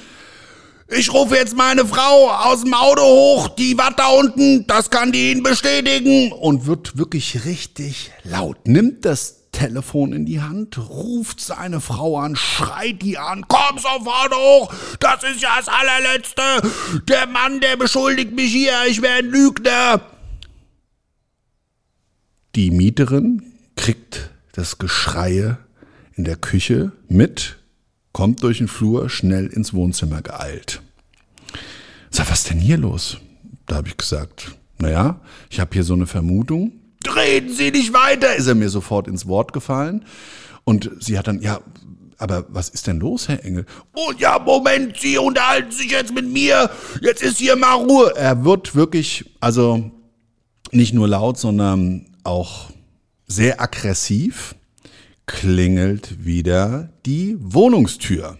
Ich 0.87 1.11
rufe 1.11 1.35
jetzt 1.35 1.57
meine 1.57 1.83
Frau 1.85 2.29
aus 2.29 2.61
dem 2.61 2.75
Auto 2.75 3.01
hoch, 3.01 3.47
die 3.47 3.75
war 3.75 3.91
da 3.97 4.09
unten, 4.09 4.67
das 4.67 4.91
kann 4.91 5.11
die 5.11 5.31
Ihnen 5.31 5.41
bestätigen. 5.41 6.31
Und 6.31 6.67
wird 6.67 6.99
wirklich 6.99 7.45
richtig 7.45 8.11
laut. 8.23 8.67
Nimmt 8.67 9.05
das 9.05 9.44
Telefon 9.55 10.11
in 10.11 10.25
die 10.25 10.41
Hand, 10.41 10.77
ruft 10.77 11.39
seine 11.39 11.79
Frau 11.79 12.19
an, 12.19 12.35
schreit 12.35 13.01
die 13.01 13.17
an, 13.17 13.45
komm 13.47 13.77
sofort 13.77 14.35
hoch, 14.35 14.73
das 14.99 15.23
ist 15.23 15.41
ja 15.41 15.55
das 15.57 15.69
allerletzte. 15.69 16.41
Der 17.07 17.25
Mann, 17.25 17.61
der 17.61 17.77
beschuldigt 17.77 18.33
mich 18.33 18.51
hier, 18.51 18.73
ich 18.89 19.01
wäre 19.01 19.19
ein 19.19 19.27
Lügner. 19.27 20.01
Die 22.55 22.69
Mieterin 22.69 23.43
kriegt 23.77 24.29
das 24.51 24.77
Geschreie 24.77 25.57
in 26.15 26.25
der 26.25 26.35
Küche 26.35 26.91
mit, 27.07 27.55
kommt 28.11 28.43
durch 28.43 28.57
den 28.57 28.67
Flur, 28.67 29.09
schnell 29.09 29.47
ins 29.47 29.73
Wohnzimmer 29.73 30.21
geeilt. 30.21 30.81
Sag, 32.09 32.29
was 32.29 32.43
denn 32.43 32.59
hier 32.59 32.77
los? 32.77 33.19
Da 33.67 33.75
habe 33.75 33.87
ich 33.87 33.95
gesagt, 33.95 34.51
naja, 34.79 35.21
ich 35.49 35.61
habe 35.61 35.71
hier 35.73 35.85
so 35.85 35.93
eine 35.93 36.07
Vermutung. 36.07 36.73
Reden 37.13 37.53
Sie 37.53 37.71
nicht 37.71 37.93
weiter, 37.93 38.35
ist 38.35 38.47
er 38.47 38.55
mir 38.55 38.69
sofort 38.69 39.07
ins 39.07 39.27
Wort 39.27 39.53
gefallen. 39.53 40.05
Und 40.63 40.89
sie 40.99 41.17
hat 41.17 41.27
dann, 41.27 41.41
ja, 41.41 41.59
aber 42.17 42.45
was 42.49 42.69
ist 42.69 42.87
denn 42.87 42.99
los, 42.99 43.27
Herr 43.27 43.43
Engel? 43.43 43.65
Oh 43.93 44.11
ja, 44.17 44.39
Moment, 44.39 44.97
Sie 44.99 45.17
unterhalten 45.17 45.71
sich 45.71 45.91
jetzt 45.91 46.13
mit 46.13 46.27
mir. 46.27 46.69
Jetzt 47.01 47.21
ist 47.21 47.37
hier 47.37 47.55
mal 47.55 47.73
Ruhe. 47.73 48.13
Er 48.15 48.45
wird 48.45 48.75
wirklich, 48.75 49.35
also 49.39 49.91
nicht 50.71 50.93
nur 50.93 51.07
laut, 51.07 51.37
sondern 51.37 52.05
auch 52.23 52.69
sehr 53.27 53.61
aggressiv, 53.61 54.55
klingelt 55.25 56.25
wieder 56.25 56.89
die 57.05 57.35
Wohnungstür. 57.39 58.37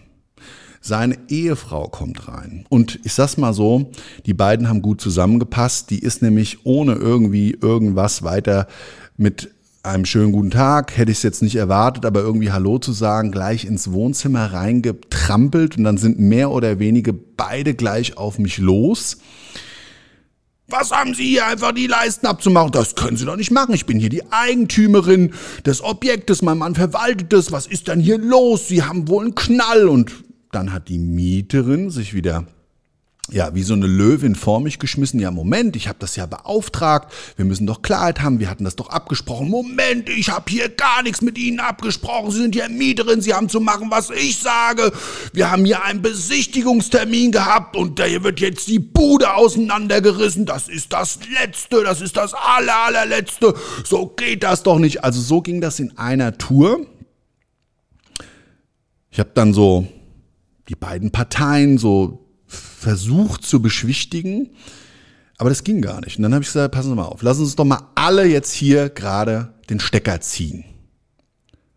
Seine 0.86 1.18
Ehefrau 1.28 1.88
kommt 1.88 2.28
rein. 2.28 2.64
Und 2.68 3.00
ich 3.02 3.12
sag's 3.12 3.36
mal 3.36 3.52
so, 3.52 3.90
die 4.24 4.34
beiden 4.34 4.68
haben 4.68 4.82
gut 4.82 5.00
zusammengepasst. 5.00 5.90
Die 5.90 5.98
ist 5.98 6.22
nämlich 6.22 6.64
ohne 6.64 6.94
irgendwie 6.94 7.58
irgendwas 7.60 8.22
weiter 8.22 8.68
mit 9.16 9.50
einem 9.82 10.04
schönen 10.04 10.30
guten 10.30 10.52
Tag, 10.52 10.96
hätte 10.96 11.10
ich 11.10 11.18
es 11.18 11.24
jetzt 11.24 11.42
nicht 11.42 11.56
erwartet, 11.56 12.06
aber 12.06 12.20
irgendwie 12.20 12.52
Hallo 12.52 12.78
zu 12.78 12.92
sagen, 12.92 13.32
gleich 13.32 13.64
ins 13.64 13.90
Wohnzimmer 13.90 14.52
reingetrampelt 14.52 15.76
und 15.76 15.82
dann 15.82 15.98
sind 15.98 16.20
mehr 16.20 16.52
oder 16.52 16.78
weniger 16.78 17.12
beide 17.36 17.74
gleich 17.74 18.16
auf 18.16 18.38
mich 18.38 18.58
los. 18.58 19.18
Was 20.68 20.92
haben 20.92 21.14
Sie 21.14 21.30
hier 21.30 21.46
einfach 21.46 21.72
die 21.72 21.88
Leisten 21.88 22.26
abzumachen? 22.26 22.70
Das 22.70 22.94
können 22.94 23.16
Sie 23.16 23.24
doch 23.24 23.36
nicht 23.36 23.50
machen. 23.50 23.74
Ich 23.74 23.86
bin 23.86 23.98
hier 23.98 24.08
die 24.08 24.22
Eigentümerin 24.30 25.32
des 25.64 25.82
Objektes. 25.82 26.42
Mein 26.42 26.58
Mann 26.58 26.76
verwaltet 26.76 27.32
es. 27.32 27.50
Was 27.50 27.66
ist 27.66 27.88
denn 27.88 28.00
hier 28.00 28.18
los? 28.18 28.66
Sie 28.68 28.82
haben 28.82 29.08
wohl 29.08 29.24
einen 29.24 29.34
Knall. 29.36 29.88
Und 29.88 30.25
dann 30.56 30.72
hat 30.72 30.88
die 30.88 30.98
Mieterin 30.98 31.90
sich 31.90 32.14
wieder 32.14 32.46
ja, 33.28 33.54
wie 33.54 33.64
so 33.64 33.74
eine 33.74 33.88
Löwin 33.88 34.36
vor 34.36 34.60
mich 34.60 34.78
geschmissen. 34.78 35.18
Ja, 35.18 35.32
Moment, 35.32 35.74
ich 35.74 35.88
habe 35.88 35.98
das 35.98 36.14
ja 36.14 36.26
beauftragt. 36.26 37.12
Wir 37.34 37.44
müssen 37.44 37.66
doch 37.66 37.82
Klarheit 37.82 38.22
haben. 38.22 38.38
Wir 38.38 38.48
hatten 38.48 38.64
das 38.64 38.76
doch 38.76 38.88
abgesprochen. 38.88 39.50
Moment, 39.50 40.08
ich 40.08 40.30
habe 40.30 40.48
hier 40.48 40.68
gar 40.68 41.02
nichts 41.02 41.22
mit 41.22 41.36
Ihnen 41.36 41.58
abgesprochen. 41.58 42.30
Sie 42.30 42.40
sind 42.40 42.54
ja 42.54 42.68
Mieterin. 42.68 43.20
Sie 43.20 43.34
haben 43.34 43.48
zu 43.48 43.60
machen, 43.60 43.90
was 43.90 44.10
ich 44.10 44.38
sage. 44.38 44.92
Wir 45.32 45.50
haben 45.50 45.64
hier 45.64 45.82
einen 45.82 46.02
Besichtigungstermin 46.02 47.32
gehabt 47.32 47.76
und 47.76 47.98
da 47.98 48.04
wird 48.22 48.38
jetzt 48.38 48.68
die 48.68 48.78
Bude 48.78 49.34
auseinandergerissen. 49.34 50.46
Das 50.46 50.68
ist 50.68 50.92
das 50.92 51.18
Letzte. 51.40 51.82
Das 51.82 52.00
ist 52.00 52.16
das 52.16 52.32
aller, 52.32 52.76
allerletzte. 52.86 53.54
So 53.84 54.06
geht 54.06 54.44
das 54.44 54.62
doch 54.62 54.78
nicht. 54.78 55.02
Also 55.02 55.20
so 55.20 55.42
ging 55.42 55.60
das 55.60 55.80
in 55.80 55.98
einer 55.98 56.38
Tour. 56.38 56.86
Ich 59.10 59.18
habe 59.18 59.30
dann 59.34 59.52
so 59.52 59.88
die 60.68 60.76
beiden 60.76 61.10
Parteien 61.10 61.78
so 61.78 62.26
versucht 62.46 63.44
zu 63.44 63.60
beschwichtigen, 63.60 64.50
aber 65.38 65.50
das 65.50 65.64
ging 65.64 65.82
gar 65.82 66.00
nicht. 66.00 66.16
Und 66.16 66.22
dann 66.22 66.34
habe 66.34 66.42
ich 66.42 66.48
gesagt, 66.48 66.74
passen 66.74 66.90
Sie 66.90 66.94
mal 66.94 67.04
auf, 67.04 67.22
lassen 67.22 67.38
Sie 67.38 67.44
uns 67.44 67.56
doch 67.56 67.64
mal 67.64 67.90
alle 67.94 68.26
jetzt 68.26 68.52
hier 68.52 68.88
gerade 68.88 69.54
den 69.68 69.80
Stecker 69.80 70.20
ziehen. 70.20 70.64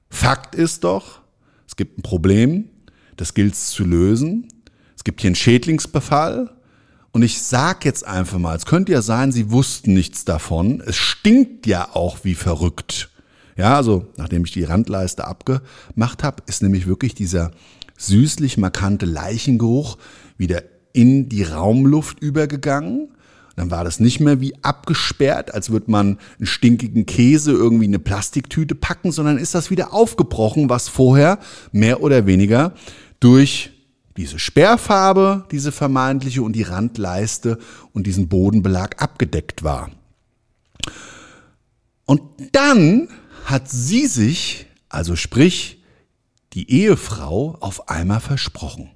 Fakt 0.09 0.55
ist 0.55 0.83
doch, 0.83 1.21
es 1.67 1.75
gibt 1.75 1.97
ein 1.97 2.03
Problem, 2.03 2.69
das 3.17 3.33
gilt 3.33 3.53
es 3.53 3.71
zu 3.71 3.83
lösen. 3.83 4.47
Es 4.95 5.03
gibt 5.03 5.21
hier 5.21 5.29
einen 5.29 5.35
Schädlingsbefall. 5.35 6.51
Und 7.11 7.23
ich 7.23 7.41
sag 7.41 7.85
jetzt 7.85 8.05
einfach 8.05 8.37
mal, 8.37 8.55
es 8.55 8.65
könnte 8.65 8.91
ja 8.91 9.01
sein, 9.01 9.31
Sie 9.31 9.51
wussten 9.51 9.93
nichts 9.93 10.25
davon. 10.25 10.81
Es 10.85 10.95
stinkt 10.95 11.65
ja 11.65 11.89
auch 11.93 12.19
wie 12.23 12.35
verrückt. 12.35 13.09
Ja, 13.57 13.75
also 13.75 14.07
nachdem 14.15 14.45
ich 14.45 14.51
die 14.51 14.63
Randleiste 14.63 15.25
abgemacht 15.25 16.23
habe, 16.23 16.43
ist 16.47 16.61
nämlich 16.63 16.87
wirklich 16.87 17.13
dieser 17.13 17.51
süßlich 17.99 18.57
markante 18.57 19.05
Leichengeruch 19.05 19.97
wieder 20.37 20.63
in 20.93 21.29
die 21.29 21.43
Raumluft 21.43 22.19
übergegangen. 22.21 23.09
Dann 23.55 23.71
war 23.71 23.83
das 23.83 23.99
nicht 23.99 24.21
mehr 24.21 24.39
wie 24.39 24.55
abgesperrt, 24.63 25.53
als 25.53 25.69
würde 25.69 25.91
man 25.91 26.17
einen 26.37 26.45
stinkigen 26.45 27.05
Käse 27.05 27.51
irgendwie 27.51 27.85
in 27.85 27.91
eine 27.91 27.99
Plastiktüte 27.99 28.73
packen, 28.73 29.11
sondern 29.11 29.37
ist 29.37 29.53
das 29.53 29.69
wieder 29.69 29.93
aufgebrochen, 29.93 30.69
was 30.69 30.87
vorher 30.87 31.39
mehr 31.73 32.01
oder 32.01 32.25
weniger 32.25 32.73
durch 33.19 33.71
diese 34.15 34.39
Sperrfarbe, 34.39 35.45
diese 35.51 35.73
vermeintliche 35.73 36.41
und 36.41 36.53
die 36.53 36.63
Randleiste 36.63 37.59
und 37.93 38.07
diesen 38.07 38.29
Bodenbelag 38.29 39.01
abgedeckt 39.01 39.63
war. 39.63 39.91
Und 42.05 42.21
dann 42.53 43.09
hat 43.45 43.69
sie 43.69 44.07
sich, 44.07 44.67
also 44.87 45.15
sprich 45.15 45.78
die 46.53 46.71
Ehefrau, 46.71 47.57
auf 47.59 47.89
einmal 47.89 48.19
versprochen. 48.19 48.91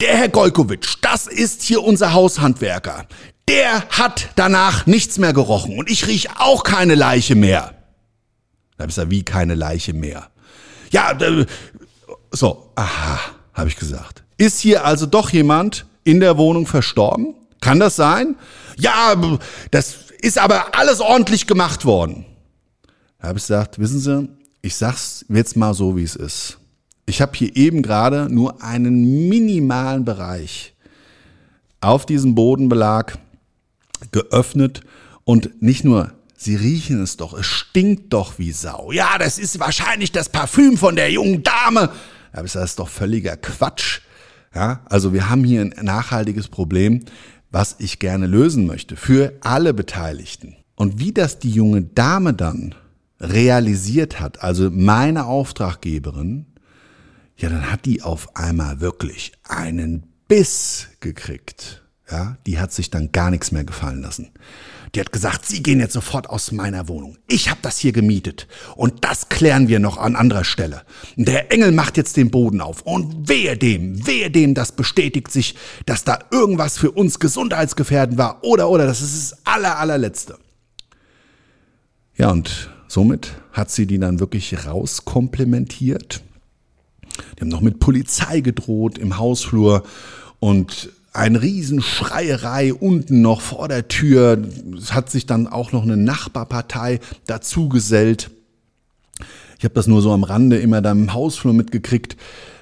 Der 0.00 0.16
Herr 0.16 0.28
Golkowitsch, 0.28 0.96
das 1.00 1.26
ist 1.26 1.62
hier 1.62 1.82
unser 1.82 2.12
Haushandwerker. 2.12 3.06
Der 3.48 3.88
hat 3.90 4.30
danach 4.36 4.86
nichts 4.86 5.18
mehr 5.18 5.32
gerochen 5.32 5.78
und 5.78 5.90
ich 5.90 6.06
riech 6.06 6.28
auch 6.38 6.64
keine 6.64 6.94
Leiche 6.94 7.34
mehr. 7.34 7.74
Da 8.76 8.82
hab 8.82 8.90
ich 8.90 8.96
gesagt, 8.96 9.10
wie 9.10 9.22
keine 9.22 9.54
Leiche 9.54 9.94
mehr? 9.94 10.28
Ja, 10.90 11.12
äh, 11.12 11.46
so, 12.30 12.72
aha, 12.74 13.20
habe 13.54 13.68
ich 13.68 13.76
gesagt. 13.76 14.22
Ist 14.36 14.60
hier 14.60 14.84
also 14.84 15.06
doch 15.06 15.30
jemand 15.30 15.86
in 16.04 16.20
der 16.20 16.36
Wohnung 16.36 16.66
verstorben? 16.66 17.34
Kann 17.60 17.80
das 17.80 17.96
sein? 17.96 18.36
Ja, 18.76 19.14
das 19.70 19.96
ist 20.20 20.38
aber 20.38 20.74
alles 20.76 21.00
ordentlich 21.00 21.46
gemacht 21.46 21.84
worden. 21.84 22.26
Da 23.18 23.28
habe 23.28 23.38
ich 23.38 23.44
gesagt, 23.44 23.78
wissen 23.78 23.98
Sie, 23.98 24.28
ich 24.62 24.76
sag's 24.76 25.24
jetzt 25.28 25.56
mal 25.56 25.74
so, 25.74 25.96
wie 25.96 26.02
es 26.02 26.16
ist. 26.16 26.58
Ich 27.06 27.20
habe 27.20 27.36
hier 27.36 27.54
eben 27.56 27.82
gerade 27.82 28.28
nur 28.32 28.62
einen 28.62 29.28
minimalen 29.28 30.04
Bereich 30.04 30.74
auf 31.80 32.04
diesem 32.04 32.34
Bodenbelag 32.34 33.18
geöffnet 34.10 34.80
und 35.24 35.62
nicht 35.62 35.84
nur 35.84 36.12
Sie 36.38 36.54
riechen 36.54 37.02
es 37.02 37.16
doch, 37.16 37.32
es 37.32 37.46
stinkt 37.46 38.12
doch 38.12 38.38
wie 38.38 38.52
Sau. 38.52 38.92
Ja, 38.92 39.16
das 39.18 39.38
ist 39.38 39.58
wahrscheinlich 39.58 40.12
das 40.12 40.28
Parfüm 40.28 40.76
von 40.76 40.94
der 40.94 41.10
jungen 41.10 41.42
Dame. 41.42 41.90
Aber 42.32 42.42
das 42.42 42.54
ist 42.56 42.78
doch 42.78 42.88
völliger 42.88 43.36
Quatsch. 43.38 44.00
Ja, 44.54 44.80
also 44.84 45.12
wir 45.12 45.30
haben 45.30 45.44
hier 45.44 45.62
ein 45.62 45.74
nachhaltiges 45.82 46.48
Problem, 46.48 47.04
was 47.50 47.76
ich 47.78 47.98
gerne 47.98 48.26
lösen 48.26 48.66
möchte 48.66 48.96
für 48.96 49.32
alle 49.40 49.72
Beteiligten. 49.72 50.56
Und 50.74 50.98
wie 50.98 51.12
das 51.12 51.38
die 51.38 51.50
junge 51.50 51.82
Dame 51.82 52.34
dann 52.34 52.74
realisiert 53.20 54.20
hat, 54.20 54.42
also 54.42 54.70
meine 54.70 55.26
Auftraggeberin, 55.26 56.46
ja, 57.36 57.48
dann 57.50 57.70
hat 57.70 57.84
die 57.84 58.02
auf 58.02 58.34
einmal 58.36 58.80
wirklich 58.80 59.32
einen 59.44 60.04
Biss 60.28 60.88
gekriegt. 61.00 61.82
Ja, 62.10 62.36
die 62.46 62.58
hat 62.58 62.72
sich 62.72 62.90
dann 62.90 63.10
gar 63.10 63.30
nichts 63.30 63.50
mehr 63.50 63.64
gefallen 63.64 64.00
lassen. 64.00 64.30
Die 64.94 65.00
hat 65.00 65.10
gesagt, 65.12 65.44
Sie 65.44 65.62
gehen 65.62 65.80
jetzt 65.80 65.92
sofort 65.92 66.30
aus 66.30 66.52
meiner 66.52 66.88
Wohnung. 66.88 67.18
Ich 67.26 67.50
habe 67.50 67.58
das 67.62 67.78
hier 67.78 67.92
gemietet 67.92 68.46
und 68.76 69.04
das 69.04 69.28
klären 69.28 69.66
wir 69.66 69.80
noch 69.80 69.98
an 69.98 70.14
anderer 70.14 70.44
Stelle. 70.44 70.82
Der 71.16 71.52
Engel 71.52 71.72
macht 71.72 71.96
jetzt 71.96 72.16
den 72.16 72.30
Boden 72.30 72.60
auf 72.60 72.82
und 72.82 73.28
wehe 73.28 73.58
dem, 73.58 74.06
wehe 74.06 74.30
dem, 74.30 74.54
das 74.54 74.72
bestätigt 74.72 75.32
sich, 75.32 75.56
dass 75.84 76.04
da 76.04 76.20
irgendwas 76.30 76.78
für 76.78 76.92
uns 76.92 77.18
gesundheitsgefährdend 77.18 78.18
war 78.18 78.44
oder 78.44 78.70
oder 78.70 78.86
das 78.86 79.02
ist 79.02 79.32
das 79.32 79.46
aller 79.46 79.78
allerletzte. 79.78 80.38
Ja, 82.16 82.30
und 82.30 82.70
somit 82.88 83.32
hat 83.52 83.70
sie 83.70 83.86
die 83.86 83.98
dann 83.98 84.20
wirklich 84.20 84.66
rauskomplementiert 84.66 86.22
die 87.36 87.40
haben 87.40 87.48
noch 87.48 87.60
mit 87.60 87.80
Polizei 87.80 88.40
gedroht 88.40 88.98
im 88.98 89.18
Hausflur 89.18 89.82
und 90.38 90.90
ein 91.12 91.36
Riesenschreierei 91.36 92.74
unten 92.74 93.22
noch 93.22 93.40
vor 93.40 93.68
der 93.68 93.88
Tür. 93.88 94.38
Es 94.76 94.92
hat 94.92 95.10
sich 95.10 95.24
dann 95.24 95.46
auch 95.46 95.72
noch 95.72 95.82
eine 95.82 95.96
Nachbarpartei 95.96 97.00
dazugesellt. 97.26 98.30
Ich 99.58 99.64
habe 99.64 99.74
das 99.74 99.86
nur 99.86 100.02
so 100.02 100.12
am 100.12 100.24
Rande 100.24 100.58
immer 100.58 100.82
da 100.82 100.92
im 100.92 101.14
Hausflur 101.14 101.54
mitgekriegt, 101.54 102.18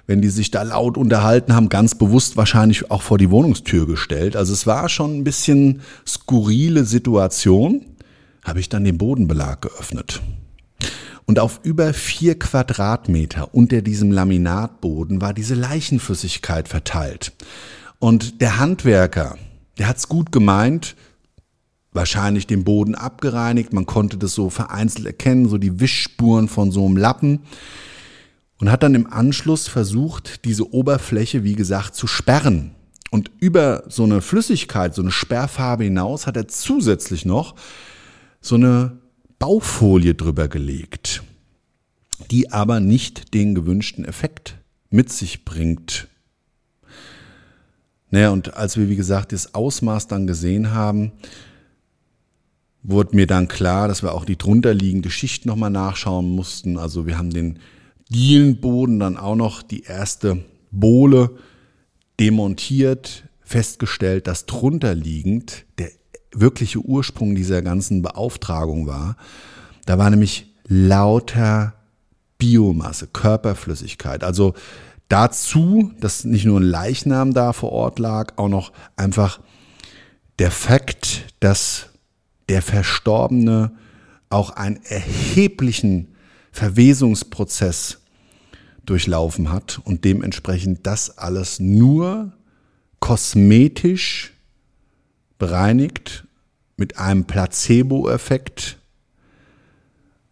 wenn 0.06 0.22
die 0.22 0.28
sich 0.28 0.52
da 0.52 0.62
laut 0.62 0.96
unterhalten 0.96 1.54
haben, 1.54 1.68
ganz 1.68 1.96
bewusst 1.96 2.36
wahrscheinlich 2.36 2.92
auch 2.92 3.02
vor 3.02 3.18
die 3.18 3.30
Wohnungstür 3.30 3.86
gestellt. 3.86 4.36
Also 4.36 4.52
es 4.52 4.66
war 4.66 4.88
schon 4.88 5.18
ein 5.18 5.24
bisschen 5.24 5.80
skurrile 6.06 6.84
Situation. 6.84 7.84
Habe 8.44 8.60
ich 8.60 8.68
dann 8.68 8.84
den 8.84 8.98
Bodenbelag 8.98 9.62
geöffnet. 9.62 10.22
Und 11.26 11.38
auf 11.38 11.60
über 11.62 11.94
vier 11.94 12.38
Quadratmeter 12.38 13.54
unter 13.54 13.80
diesem 13.80 14.12
Laminatboden 14.12 15.20
war 15.20 15.32
diese 15.32 15.54
Leichenflüssigkeit 15.54 16.68
verteilt. 16.68 17.32
Und 17.98 18.42
der 18.42 18.58
Handwerker, 18.58 19.38
der 19.78 19.88
hat's 19.88 20.08
gut 20.08 20.30
gemeint, 20.30 20.94
wahrscheinlich 21.92 22.46
den 22.46 22.64
Boden 22.64 22.94
abgereinigt, 22.94 23.72
man 23.72 23.86
konnte 23.86 24.18
das 24.18 24.34
so 24.34 24.50
vereinzelt 24.50 25.06
erkennen, 25.06 25.48
so 25.48 25.56
die 25.56 25.80
Wischspuren 25.80 26.48
von 26.48 26.70
so 26.70 26.84
einem 26.84 26.96
Lappen 26.96 27.40
und 28.60 28.70
hat 28.70 28.82
dann 28.82 28.94
im 28.94 29.10
Anschluss 29.10 29.68
versucht, 29.68 30.44
diese 30.44 30.72
Oberfläche, 30.72 31.44
wie 31.44 31.54
gesagt, 31.54 31.94
zu 31.94 32.06
sperren. 32.06 32.72
Und 33.10 33.30
über 33.38 33.84
so 33.88 34.02
eine 34.02 34.20
Flüssigkeit, 34.20 34.94
so 34.94 35.02
eine 35.02 35.12
Sperrfarbe 35.12 35.84
hinaus 35.84 36.26
hat 36.26 36.36
er 36.36 36.48
zusätzlich 36.48 37.24
noch 37.24 37.54
so 38.44 38.56
eine 38.56 38.98
Baufolie 39.38 40.14
drüber 40.14 40.48
gelegt, 40.48 41.22
die 42.30 42.52
aber 42.52 42.78
nicht 42.78 43.32
den 43.32 43.54
gewünschten 43.54 44.04
Effekt 44.04 44.58
mit 44.90 45.10
sich 45.10 45.46
bringt. 45.46 46.08
Naja, 48.10 48.30
und 48.30 48.54
als 48.54 48.76
wir, 48.76 48.90
wie 48.90 48.96
gesagt, 48.96 49.32
das 49.32 49.54
Ausmaß 49.54 50.08
dann 50.08 50.26
gesehen 50.26 50.72
haben, 50.72 51.12
wurde 52.82 53.16
mir 53.16 53.26
dann 53.26 53.48
klar, 53.48 53.88
dass 53.88 54.02
wir 54.02 54.12
auch 54.12 54.26
die 54.26 54.36
drunterliegende 54.36 55.10
Schicht 55.10 55.46
nochmal 55.46 55.70
nachschauen 55.70 56.28
mussten. 56.28 56.76
Also 56.76 57.06
wir 57.06 57.16
haben 57.16 57.30
den 57.30 57.58
Dielenboden 58.10 59.00
dann 59.00 59.16
auch 59.16 59.36
noch 59.36 59.62
die 59.62 59.84
erste 59.84 60.44
Bohle 60.70 61.30
demontiert, 62.20 63.24
festgestellt, 63.40 64.26
dass 64.26 64.44
drunterliegend 64.44 65.64
der 65.78 65.90
wirkliche 66.40 66.80
Ursprung 66.80 67.34
dieser 67.34 67.62
ganzen 67.62 68.02
Beauftragung 68.02 68.86
war. 68.86 69.16
Da 69.86 69.98
war 69.98 70.10
nämlich 70.10 70.54
lauter 70.66 71.74
Biomasse, 72.38 73.06
Körperflüssigkeit. 73.06 74.24
Also 74.24 74.54
dazu, 75.08 75.92
dass 76.00 76.24
nicht 76.24 76.44
nur 76.44 76.60
ein 76.60 76.64
Leichnam 76.64 77.34
da 77.34 77.52
vor 77.52 77.72
Ort 77.72 77.98
lag, 77.98 78.34
auch 78.36 78.48
noch 78.48 78.72
einfach 78.96 79.40
der 80.38 80.50
Fakt, 80.50 81.34
dass 81.40 81.90
der 82.48 82.62
Verstorbene 82.62 83.72
auch 84.28 84.50
einen 84.50 84.80
erheblichen 84.84 86.14
Verwesungsprozess 86.50 88.00
durchlaufen 88.84 89.50
hat 89.50 89.80
und 89.84 90.04
dementsprechend 90.04 90.86
das 90.86 91.18
alles 91.18 91.60
nur 91.60 92.32
kosmetisch 93.00 94.32
bereinigt 95.38 96.23
mit 96.76 96.98
einem 96.98 97.24
Placebo-Effekt 97.24 98.78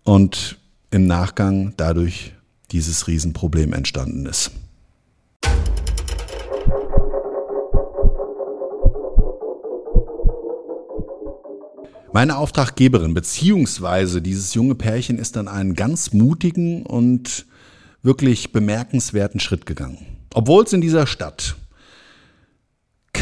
und 0.04 0.58
im 0.90 1.06
Nachgang 1.06 1.74
dadurch 1.76 2.34
dieses 2.70 3.06
Riesenproblem 3.06 3.72
entstanden 3.72 4.26
ist. 4.26 4.50
Meine 12.14 12.36
Auftraggeberin 12.36 13.14
beziehungsweise 13.14 14.20
dieses 14.20 14.52
junge 14.52 14.74
Pärchen 14.74 15.18
ist 15.18 15.36
dann 15.36 15.48
einen 15.48 15.74
ganz 15.74 16.12
mutigen 16.12 16.84
und 16.84 17.46
wirklich 18.02 18.52
bemerkenswerten 18.52 19.40
Schritt 19.40 19.64
gegangen. 19.64 19.98
Obwohl 20.34 20.64
es 20.64 20.74
in 20.74 20.82
dieser 20.82 21.06
Stadt 21.06 21.56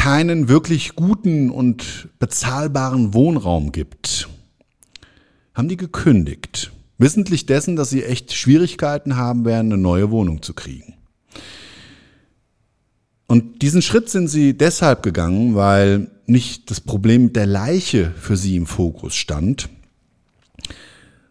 keinen 0.01 0.49
wirklich 0.49 0.95
guten 0.95 1.51
und 1.51 2.09
bezahlbaren 2.17 3.13
Wohnraum 3.13 3.71
gibt, 3.71 4.29
haben 5.53 5.69
die 5.69 5.77
gekündigt. 5.77 6.71
Wissentlich 6.97 7.45
dessen, 7.45 7.75
dass 7.75 7.91
sie 7.91 8.03
echt 8.03 8.33
Schwierigkeiten 8.33 9.15
haben 9.15 9.45
werden, 9.45 9.71
eine 9.71 9.79
neue 9.79 10.09
Wohnung 10.09 10.41
zu 10.41 10.55
kriegen. 10.55 10.95
Und 13.27 13.61
diesen 13.61 13.83
Schritt 13.83 14.09
sind 14.09 14.27
sie 14.27 14.57
deshalb 14.57 15.03
gegangen, 15.03 15.53
weil 15.53 16.09
nicht 16.25 16.71
das 16.71 16.81
Problem 16.81 17.31
der 17.31 17.45
Leiche 17.45 18.11
für 18.19 18.37
sie 18.37 18.55
im 18.55 18.65
Fokus 18.65 19.13
stand, 19.13 19.69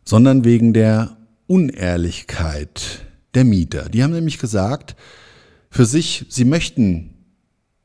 sondern 0.04 0.44
wegen 0.44 0.74
der 0.74 1.16
Unehrlichkeit 1.48 3.04
der 3.34 3.42
Mieter. 3.42 3.88
Die 3.88 4.04
haben 4.04 4.12
nämlich 4.12 4.38
gesagt, 4.38 4.94
für 5.70 5.86
sich, 5.86 6.26
sie 6.28 6.44
möchten 6.44 7.16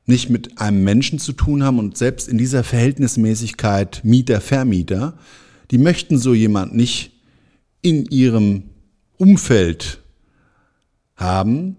nicht 0.05 0.29
mit 0.29 0.59
einem 0.59 0.83
Menschen 0.83 1.19
zu 1.19 1.33
tun 1.33 1.63
haben 1.63 1.79
und 1.79 1.97
selbst 1.97 2.27
in 2.27 2.37
dieser 2.37 2.63
Verhältnismäßigkeit 2.63 4.01
Mieter-Vermieter, 4.03 5.17
die 5.71 5.77
möchten 5.77 6.17
so 6.17 6.33
jemand 6.33 6.75
nicht 6.75 7.11
in 7.81 8.05
ihrem 8.05 8.63
Umfeld 9.17 9.99
haben 11.15 11.77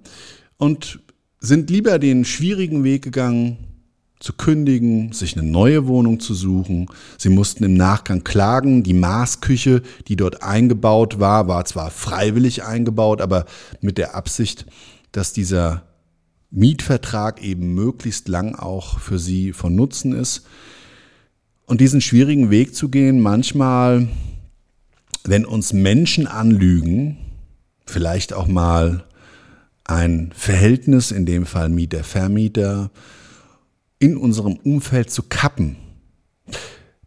und 0.56 1.00
sind 1.38 1.70
lieber 1.70 1.98
den 1.98 2.24
schwierigen 2.24 2.84
Weg 2.84 3.02
gegangen, 3.02 3.58
zu 4.18 4.32
kündigen, 4.32 5.12
sich 5.12 5.36
eine 5.36 5.46
neue 5.46 5.86
Wohnung 5.86 6.20
zu 6.20 6.34
suchen. 6.34 6.86
Sie 7.18 7.28
mussten 7.28 7.64
im 7.64 7.74
Nachgang 7.74 8.24
klagen. 8.24 8.82
Die 8.82 8.94
Maßküche, 8.94 9.82
die 10.08 10.16
dort 10.16 10.42
eingebaut 10.42 11.20
war, 11.20 11.48
war 11.48 11.64
zwar 11.66 11.90
freiwillig 11.90 12.64
eingebaut, 12.64 13.20
aber 13.20 13.44
mit 13.82 13.98
der 13.98 14.14
Absicht, 14.14 14.66
dass 15.12 15.34
dieser 15.34 15.86
Mietvertrag 16.56 17.42
eben 17.42 17.74
möglichst 17.74 18.28
lang 18.28 18.54
auch 18.54 18.98
für 18.98 19.18
sie 19.18 19.52
von 19.52 19.74
Nutzen 19.74 20.12
ist. 20.12 20.46
Und 21.66 21.80
diesen 21.80 22.00
schwierigen 22.00 22.50
Weg 22.50 22.74
zu 22.74 22.88
gehen, 22.88 23.20
manchmal, 23.20 24.08
wenn 25.24 25.44
uns 25.44 25.72
Menschen 25.74 26.26
anlügen, 26.26 27.18
vielleicht 27.84 28.32
auch 28.32 28.46
mal 28.46 29.04
ein 29.84 30.32
Verhältnis, 30.34 31.10
in 31.10 31.26
dem 31.26 31.44
Fall 31.44 31.68
Mieter-Vermieter, 31.68 32.90
in 33.98 34.16
unserem 34.16 34.54
Umfeld 34.54 35.10
zu 35.10 35.24
kappen. 35.24 35.76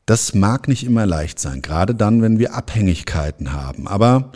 Das 0.05 0.35
mag 0.35 0.67
nicht 0.67 0.83
immer 0.83 1.05
leicht 1.05 1.39
sein, 1.39 1.61
gerade 1.61 1.95
dann, 1.95 2.21
wenn 2.21 2.37
wir 2.37 2.53
Abhängigkeiten 2.53 3.51
haben. 3.53 3.87
Aber, 3.87 4.31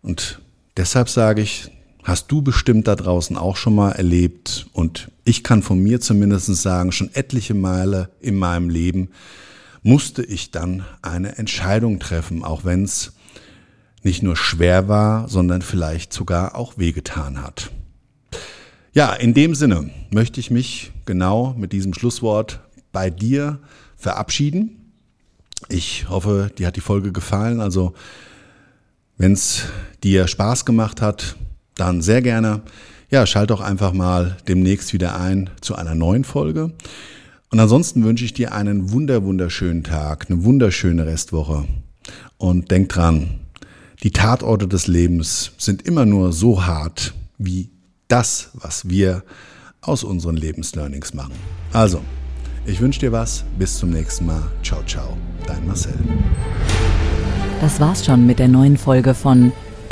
und 0.00 0.40
deshalb 0.76 1.08
sage 1.10 1.42
ich, 1.42 1.70
hast 2.02 2.30
du 2.32 2.42
bestimmt 2.42 2.88
da 2.88 2.96
draußen 2.96 3.36
auch 3.36 3.56
schon 3.56 3.74
mal 3.74 3.92
erlebt 3.92 4.66
und 4.72 5.10
ich 5.24 5.44
kann 5.44 5.62
von 5.62 5.78
mir 5.78 6.00
zumindest 6.00 6.54
sagen, 6.56 6.92
schon 6.92 7.14
etliche 7.14 7.54
Male 7.54 8.10
in 8.20 8.36
meinem 8.36 8.70
Leben 8.70 9.10
musste 9.82 10.22
ich 10.22 10.50
dann 10.50 10.84
eine 11.02 11.38
Entscheidung 11.38 11.98
treffen, 12.00 12.44
auch 12.44 12.64
wenn 12.64 12.84
es 12.84 13.12
nicht 14.02 14.22
nur 14.22 14.36
schwer 14.36 14.88
war, 14.88 15.28
sondern 15.28 15.62
vielleicht 15.62 16.12
sogar 16.12 16.54
auch 16.54 16.78
wehgetan 16.78 17.42
hat. 17.42 17.70
Ja, 18.92 19.14
in 19.14 19.34
dem 19.34 19.54
Sinne 19.54 19.90
möchte 20.10 20.40
ich 20.40 20.50
mich 20.50 20.92
genau 21.06 21.54
mit 21.56 21.72
diesem 21.72 21.94
Schlusswort 21.94 22.60
bei 22.92 23.10
dir 23.10 23.60
verabschieden. 23.96 24.92
Ich 25.68 26.08
hoffe, 26.08 26.50
dir 26.56 26.66
hat 26.66 26.76
die 26.76 26.80
Folge 26.80 27.12
gefallen. 27.12 27.60
Also, 27.60 27.92
wenn 29.16 29.32
es 29.32 29.64
dir 30.02 30.26
Spaß 30.26 30.64
gemacht 30.64 31.02
hat, 31.02 31.36
dann 31.80 32.02
sehr 32.02 32.22
gerne. 32.22 32.60
Ja, 33.10 33.26
schalt 33.26 33.50
doch 33.50 33.60
einfach 33.60 33.92
mal 33.92 34.36
demnächst 34.46 34.92
wieder 34.92 35.18
ein 35.18 35.50
zu 35.60 35.74
einer 35.74 35.94
neuen 35.94 36.24
Folge. 36.24 36.72
Und 37.50 37.58
ansonsten 37.58 38.04
wünsche 38.04 38.24
ich 38.24 38.32
dir 38.32 38.52
einen 38.52 38.92
wunder, 38.92 39.24
wunderschönen 39.24 39.82
Tag, 39.82 40.26
eine 40.30 40.44
wunderschöne 40.44 41.06
Restwoche. 41.06 41.64
Und 42.38 42.70
denk 42.70 42.90
dran, 42.90 43.40
die 44.02 44.12
Tatorte 44.12 44.68
des 44.68 44.86
Lebens 44.86 45.52
sind 45.58 45.82
immer 45.82 46.06
nur 46.06 46.32
so 46.32 46.64
hart 46.64 47.14
wie 47.38 47.70
das, 48.08 48.50
was 48.54 48.88
wir 48.88 49.24
aus 49.80 50.04
unseren 50.04 50.36
Lebenslearnings 50.36 51.14
machen. 51.14 51.34
Also, 51.72 52.00
ich 52.66 52.80
wünsche 52.80 53.00
dir 53.00 53.12
was. 53.12 53.44
Bis 53.58 53.78
zum 53.78 53.90
nächsten 53.90 54.26
Mal. 54.26 54.42
Ciao, 54.62 54.82
ciao. 54.84 55.16
Dein 55.46 55.66
Marcel. 55.66 55.94
Das 57.60 57.80
war's 57.80 58.04
schon 58.04 58.26
mit 58.26 58.38
der 58.38 58.48
neuen 58.48 58.76
Folge 58.76 59.14
von 59.14 59.52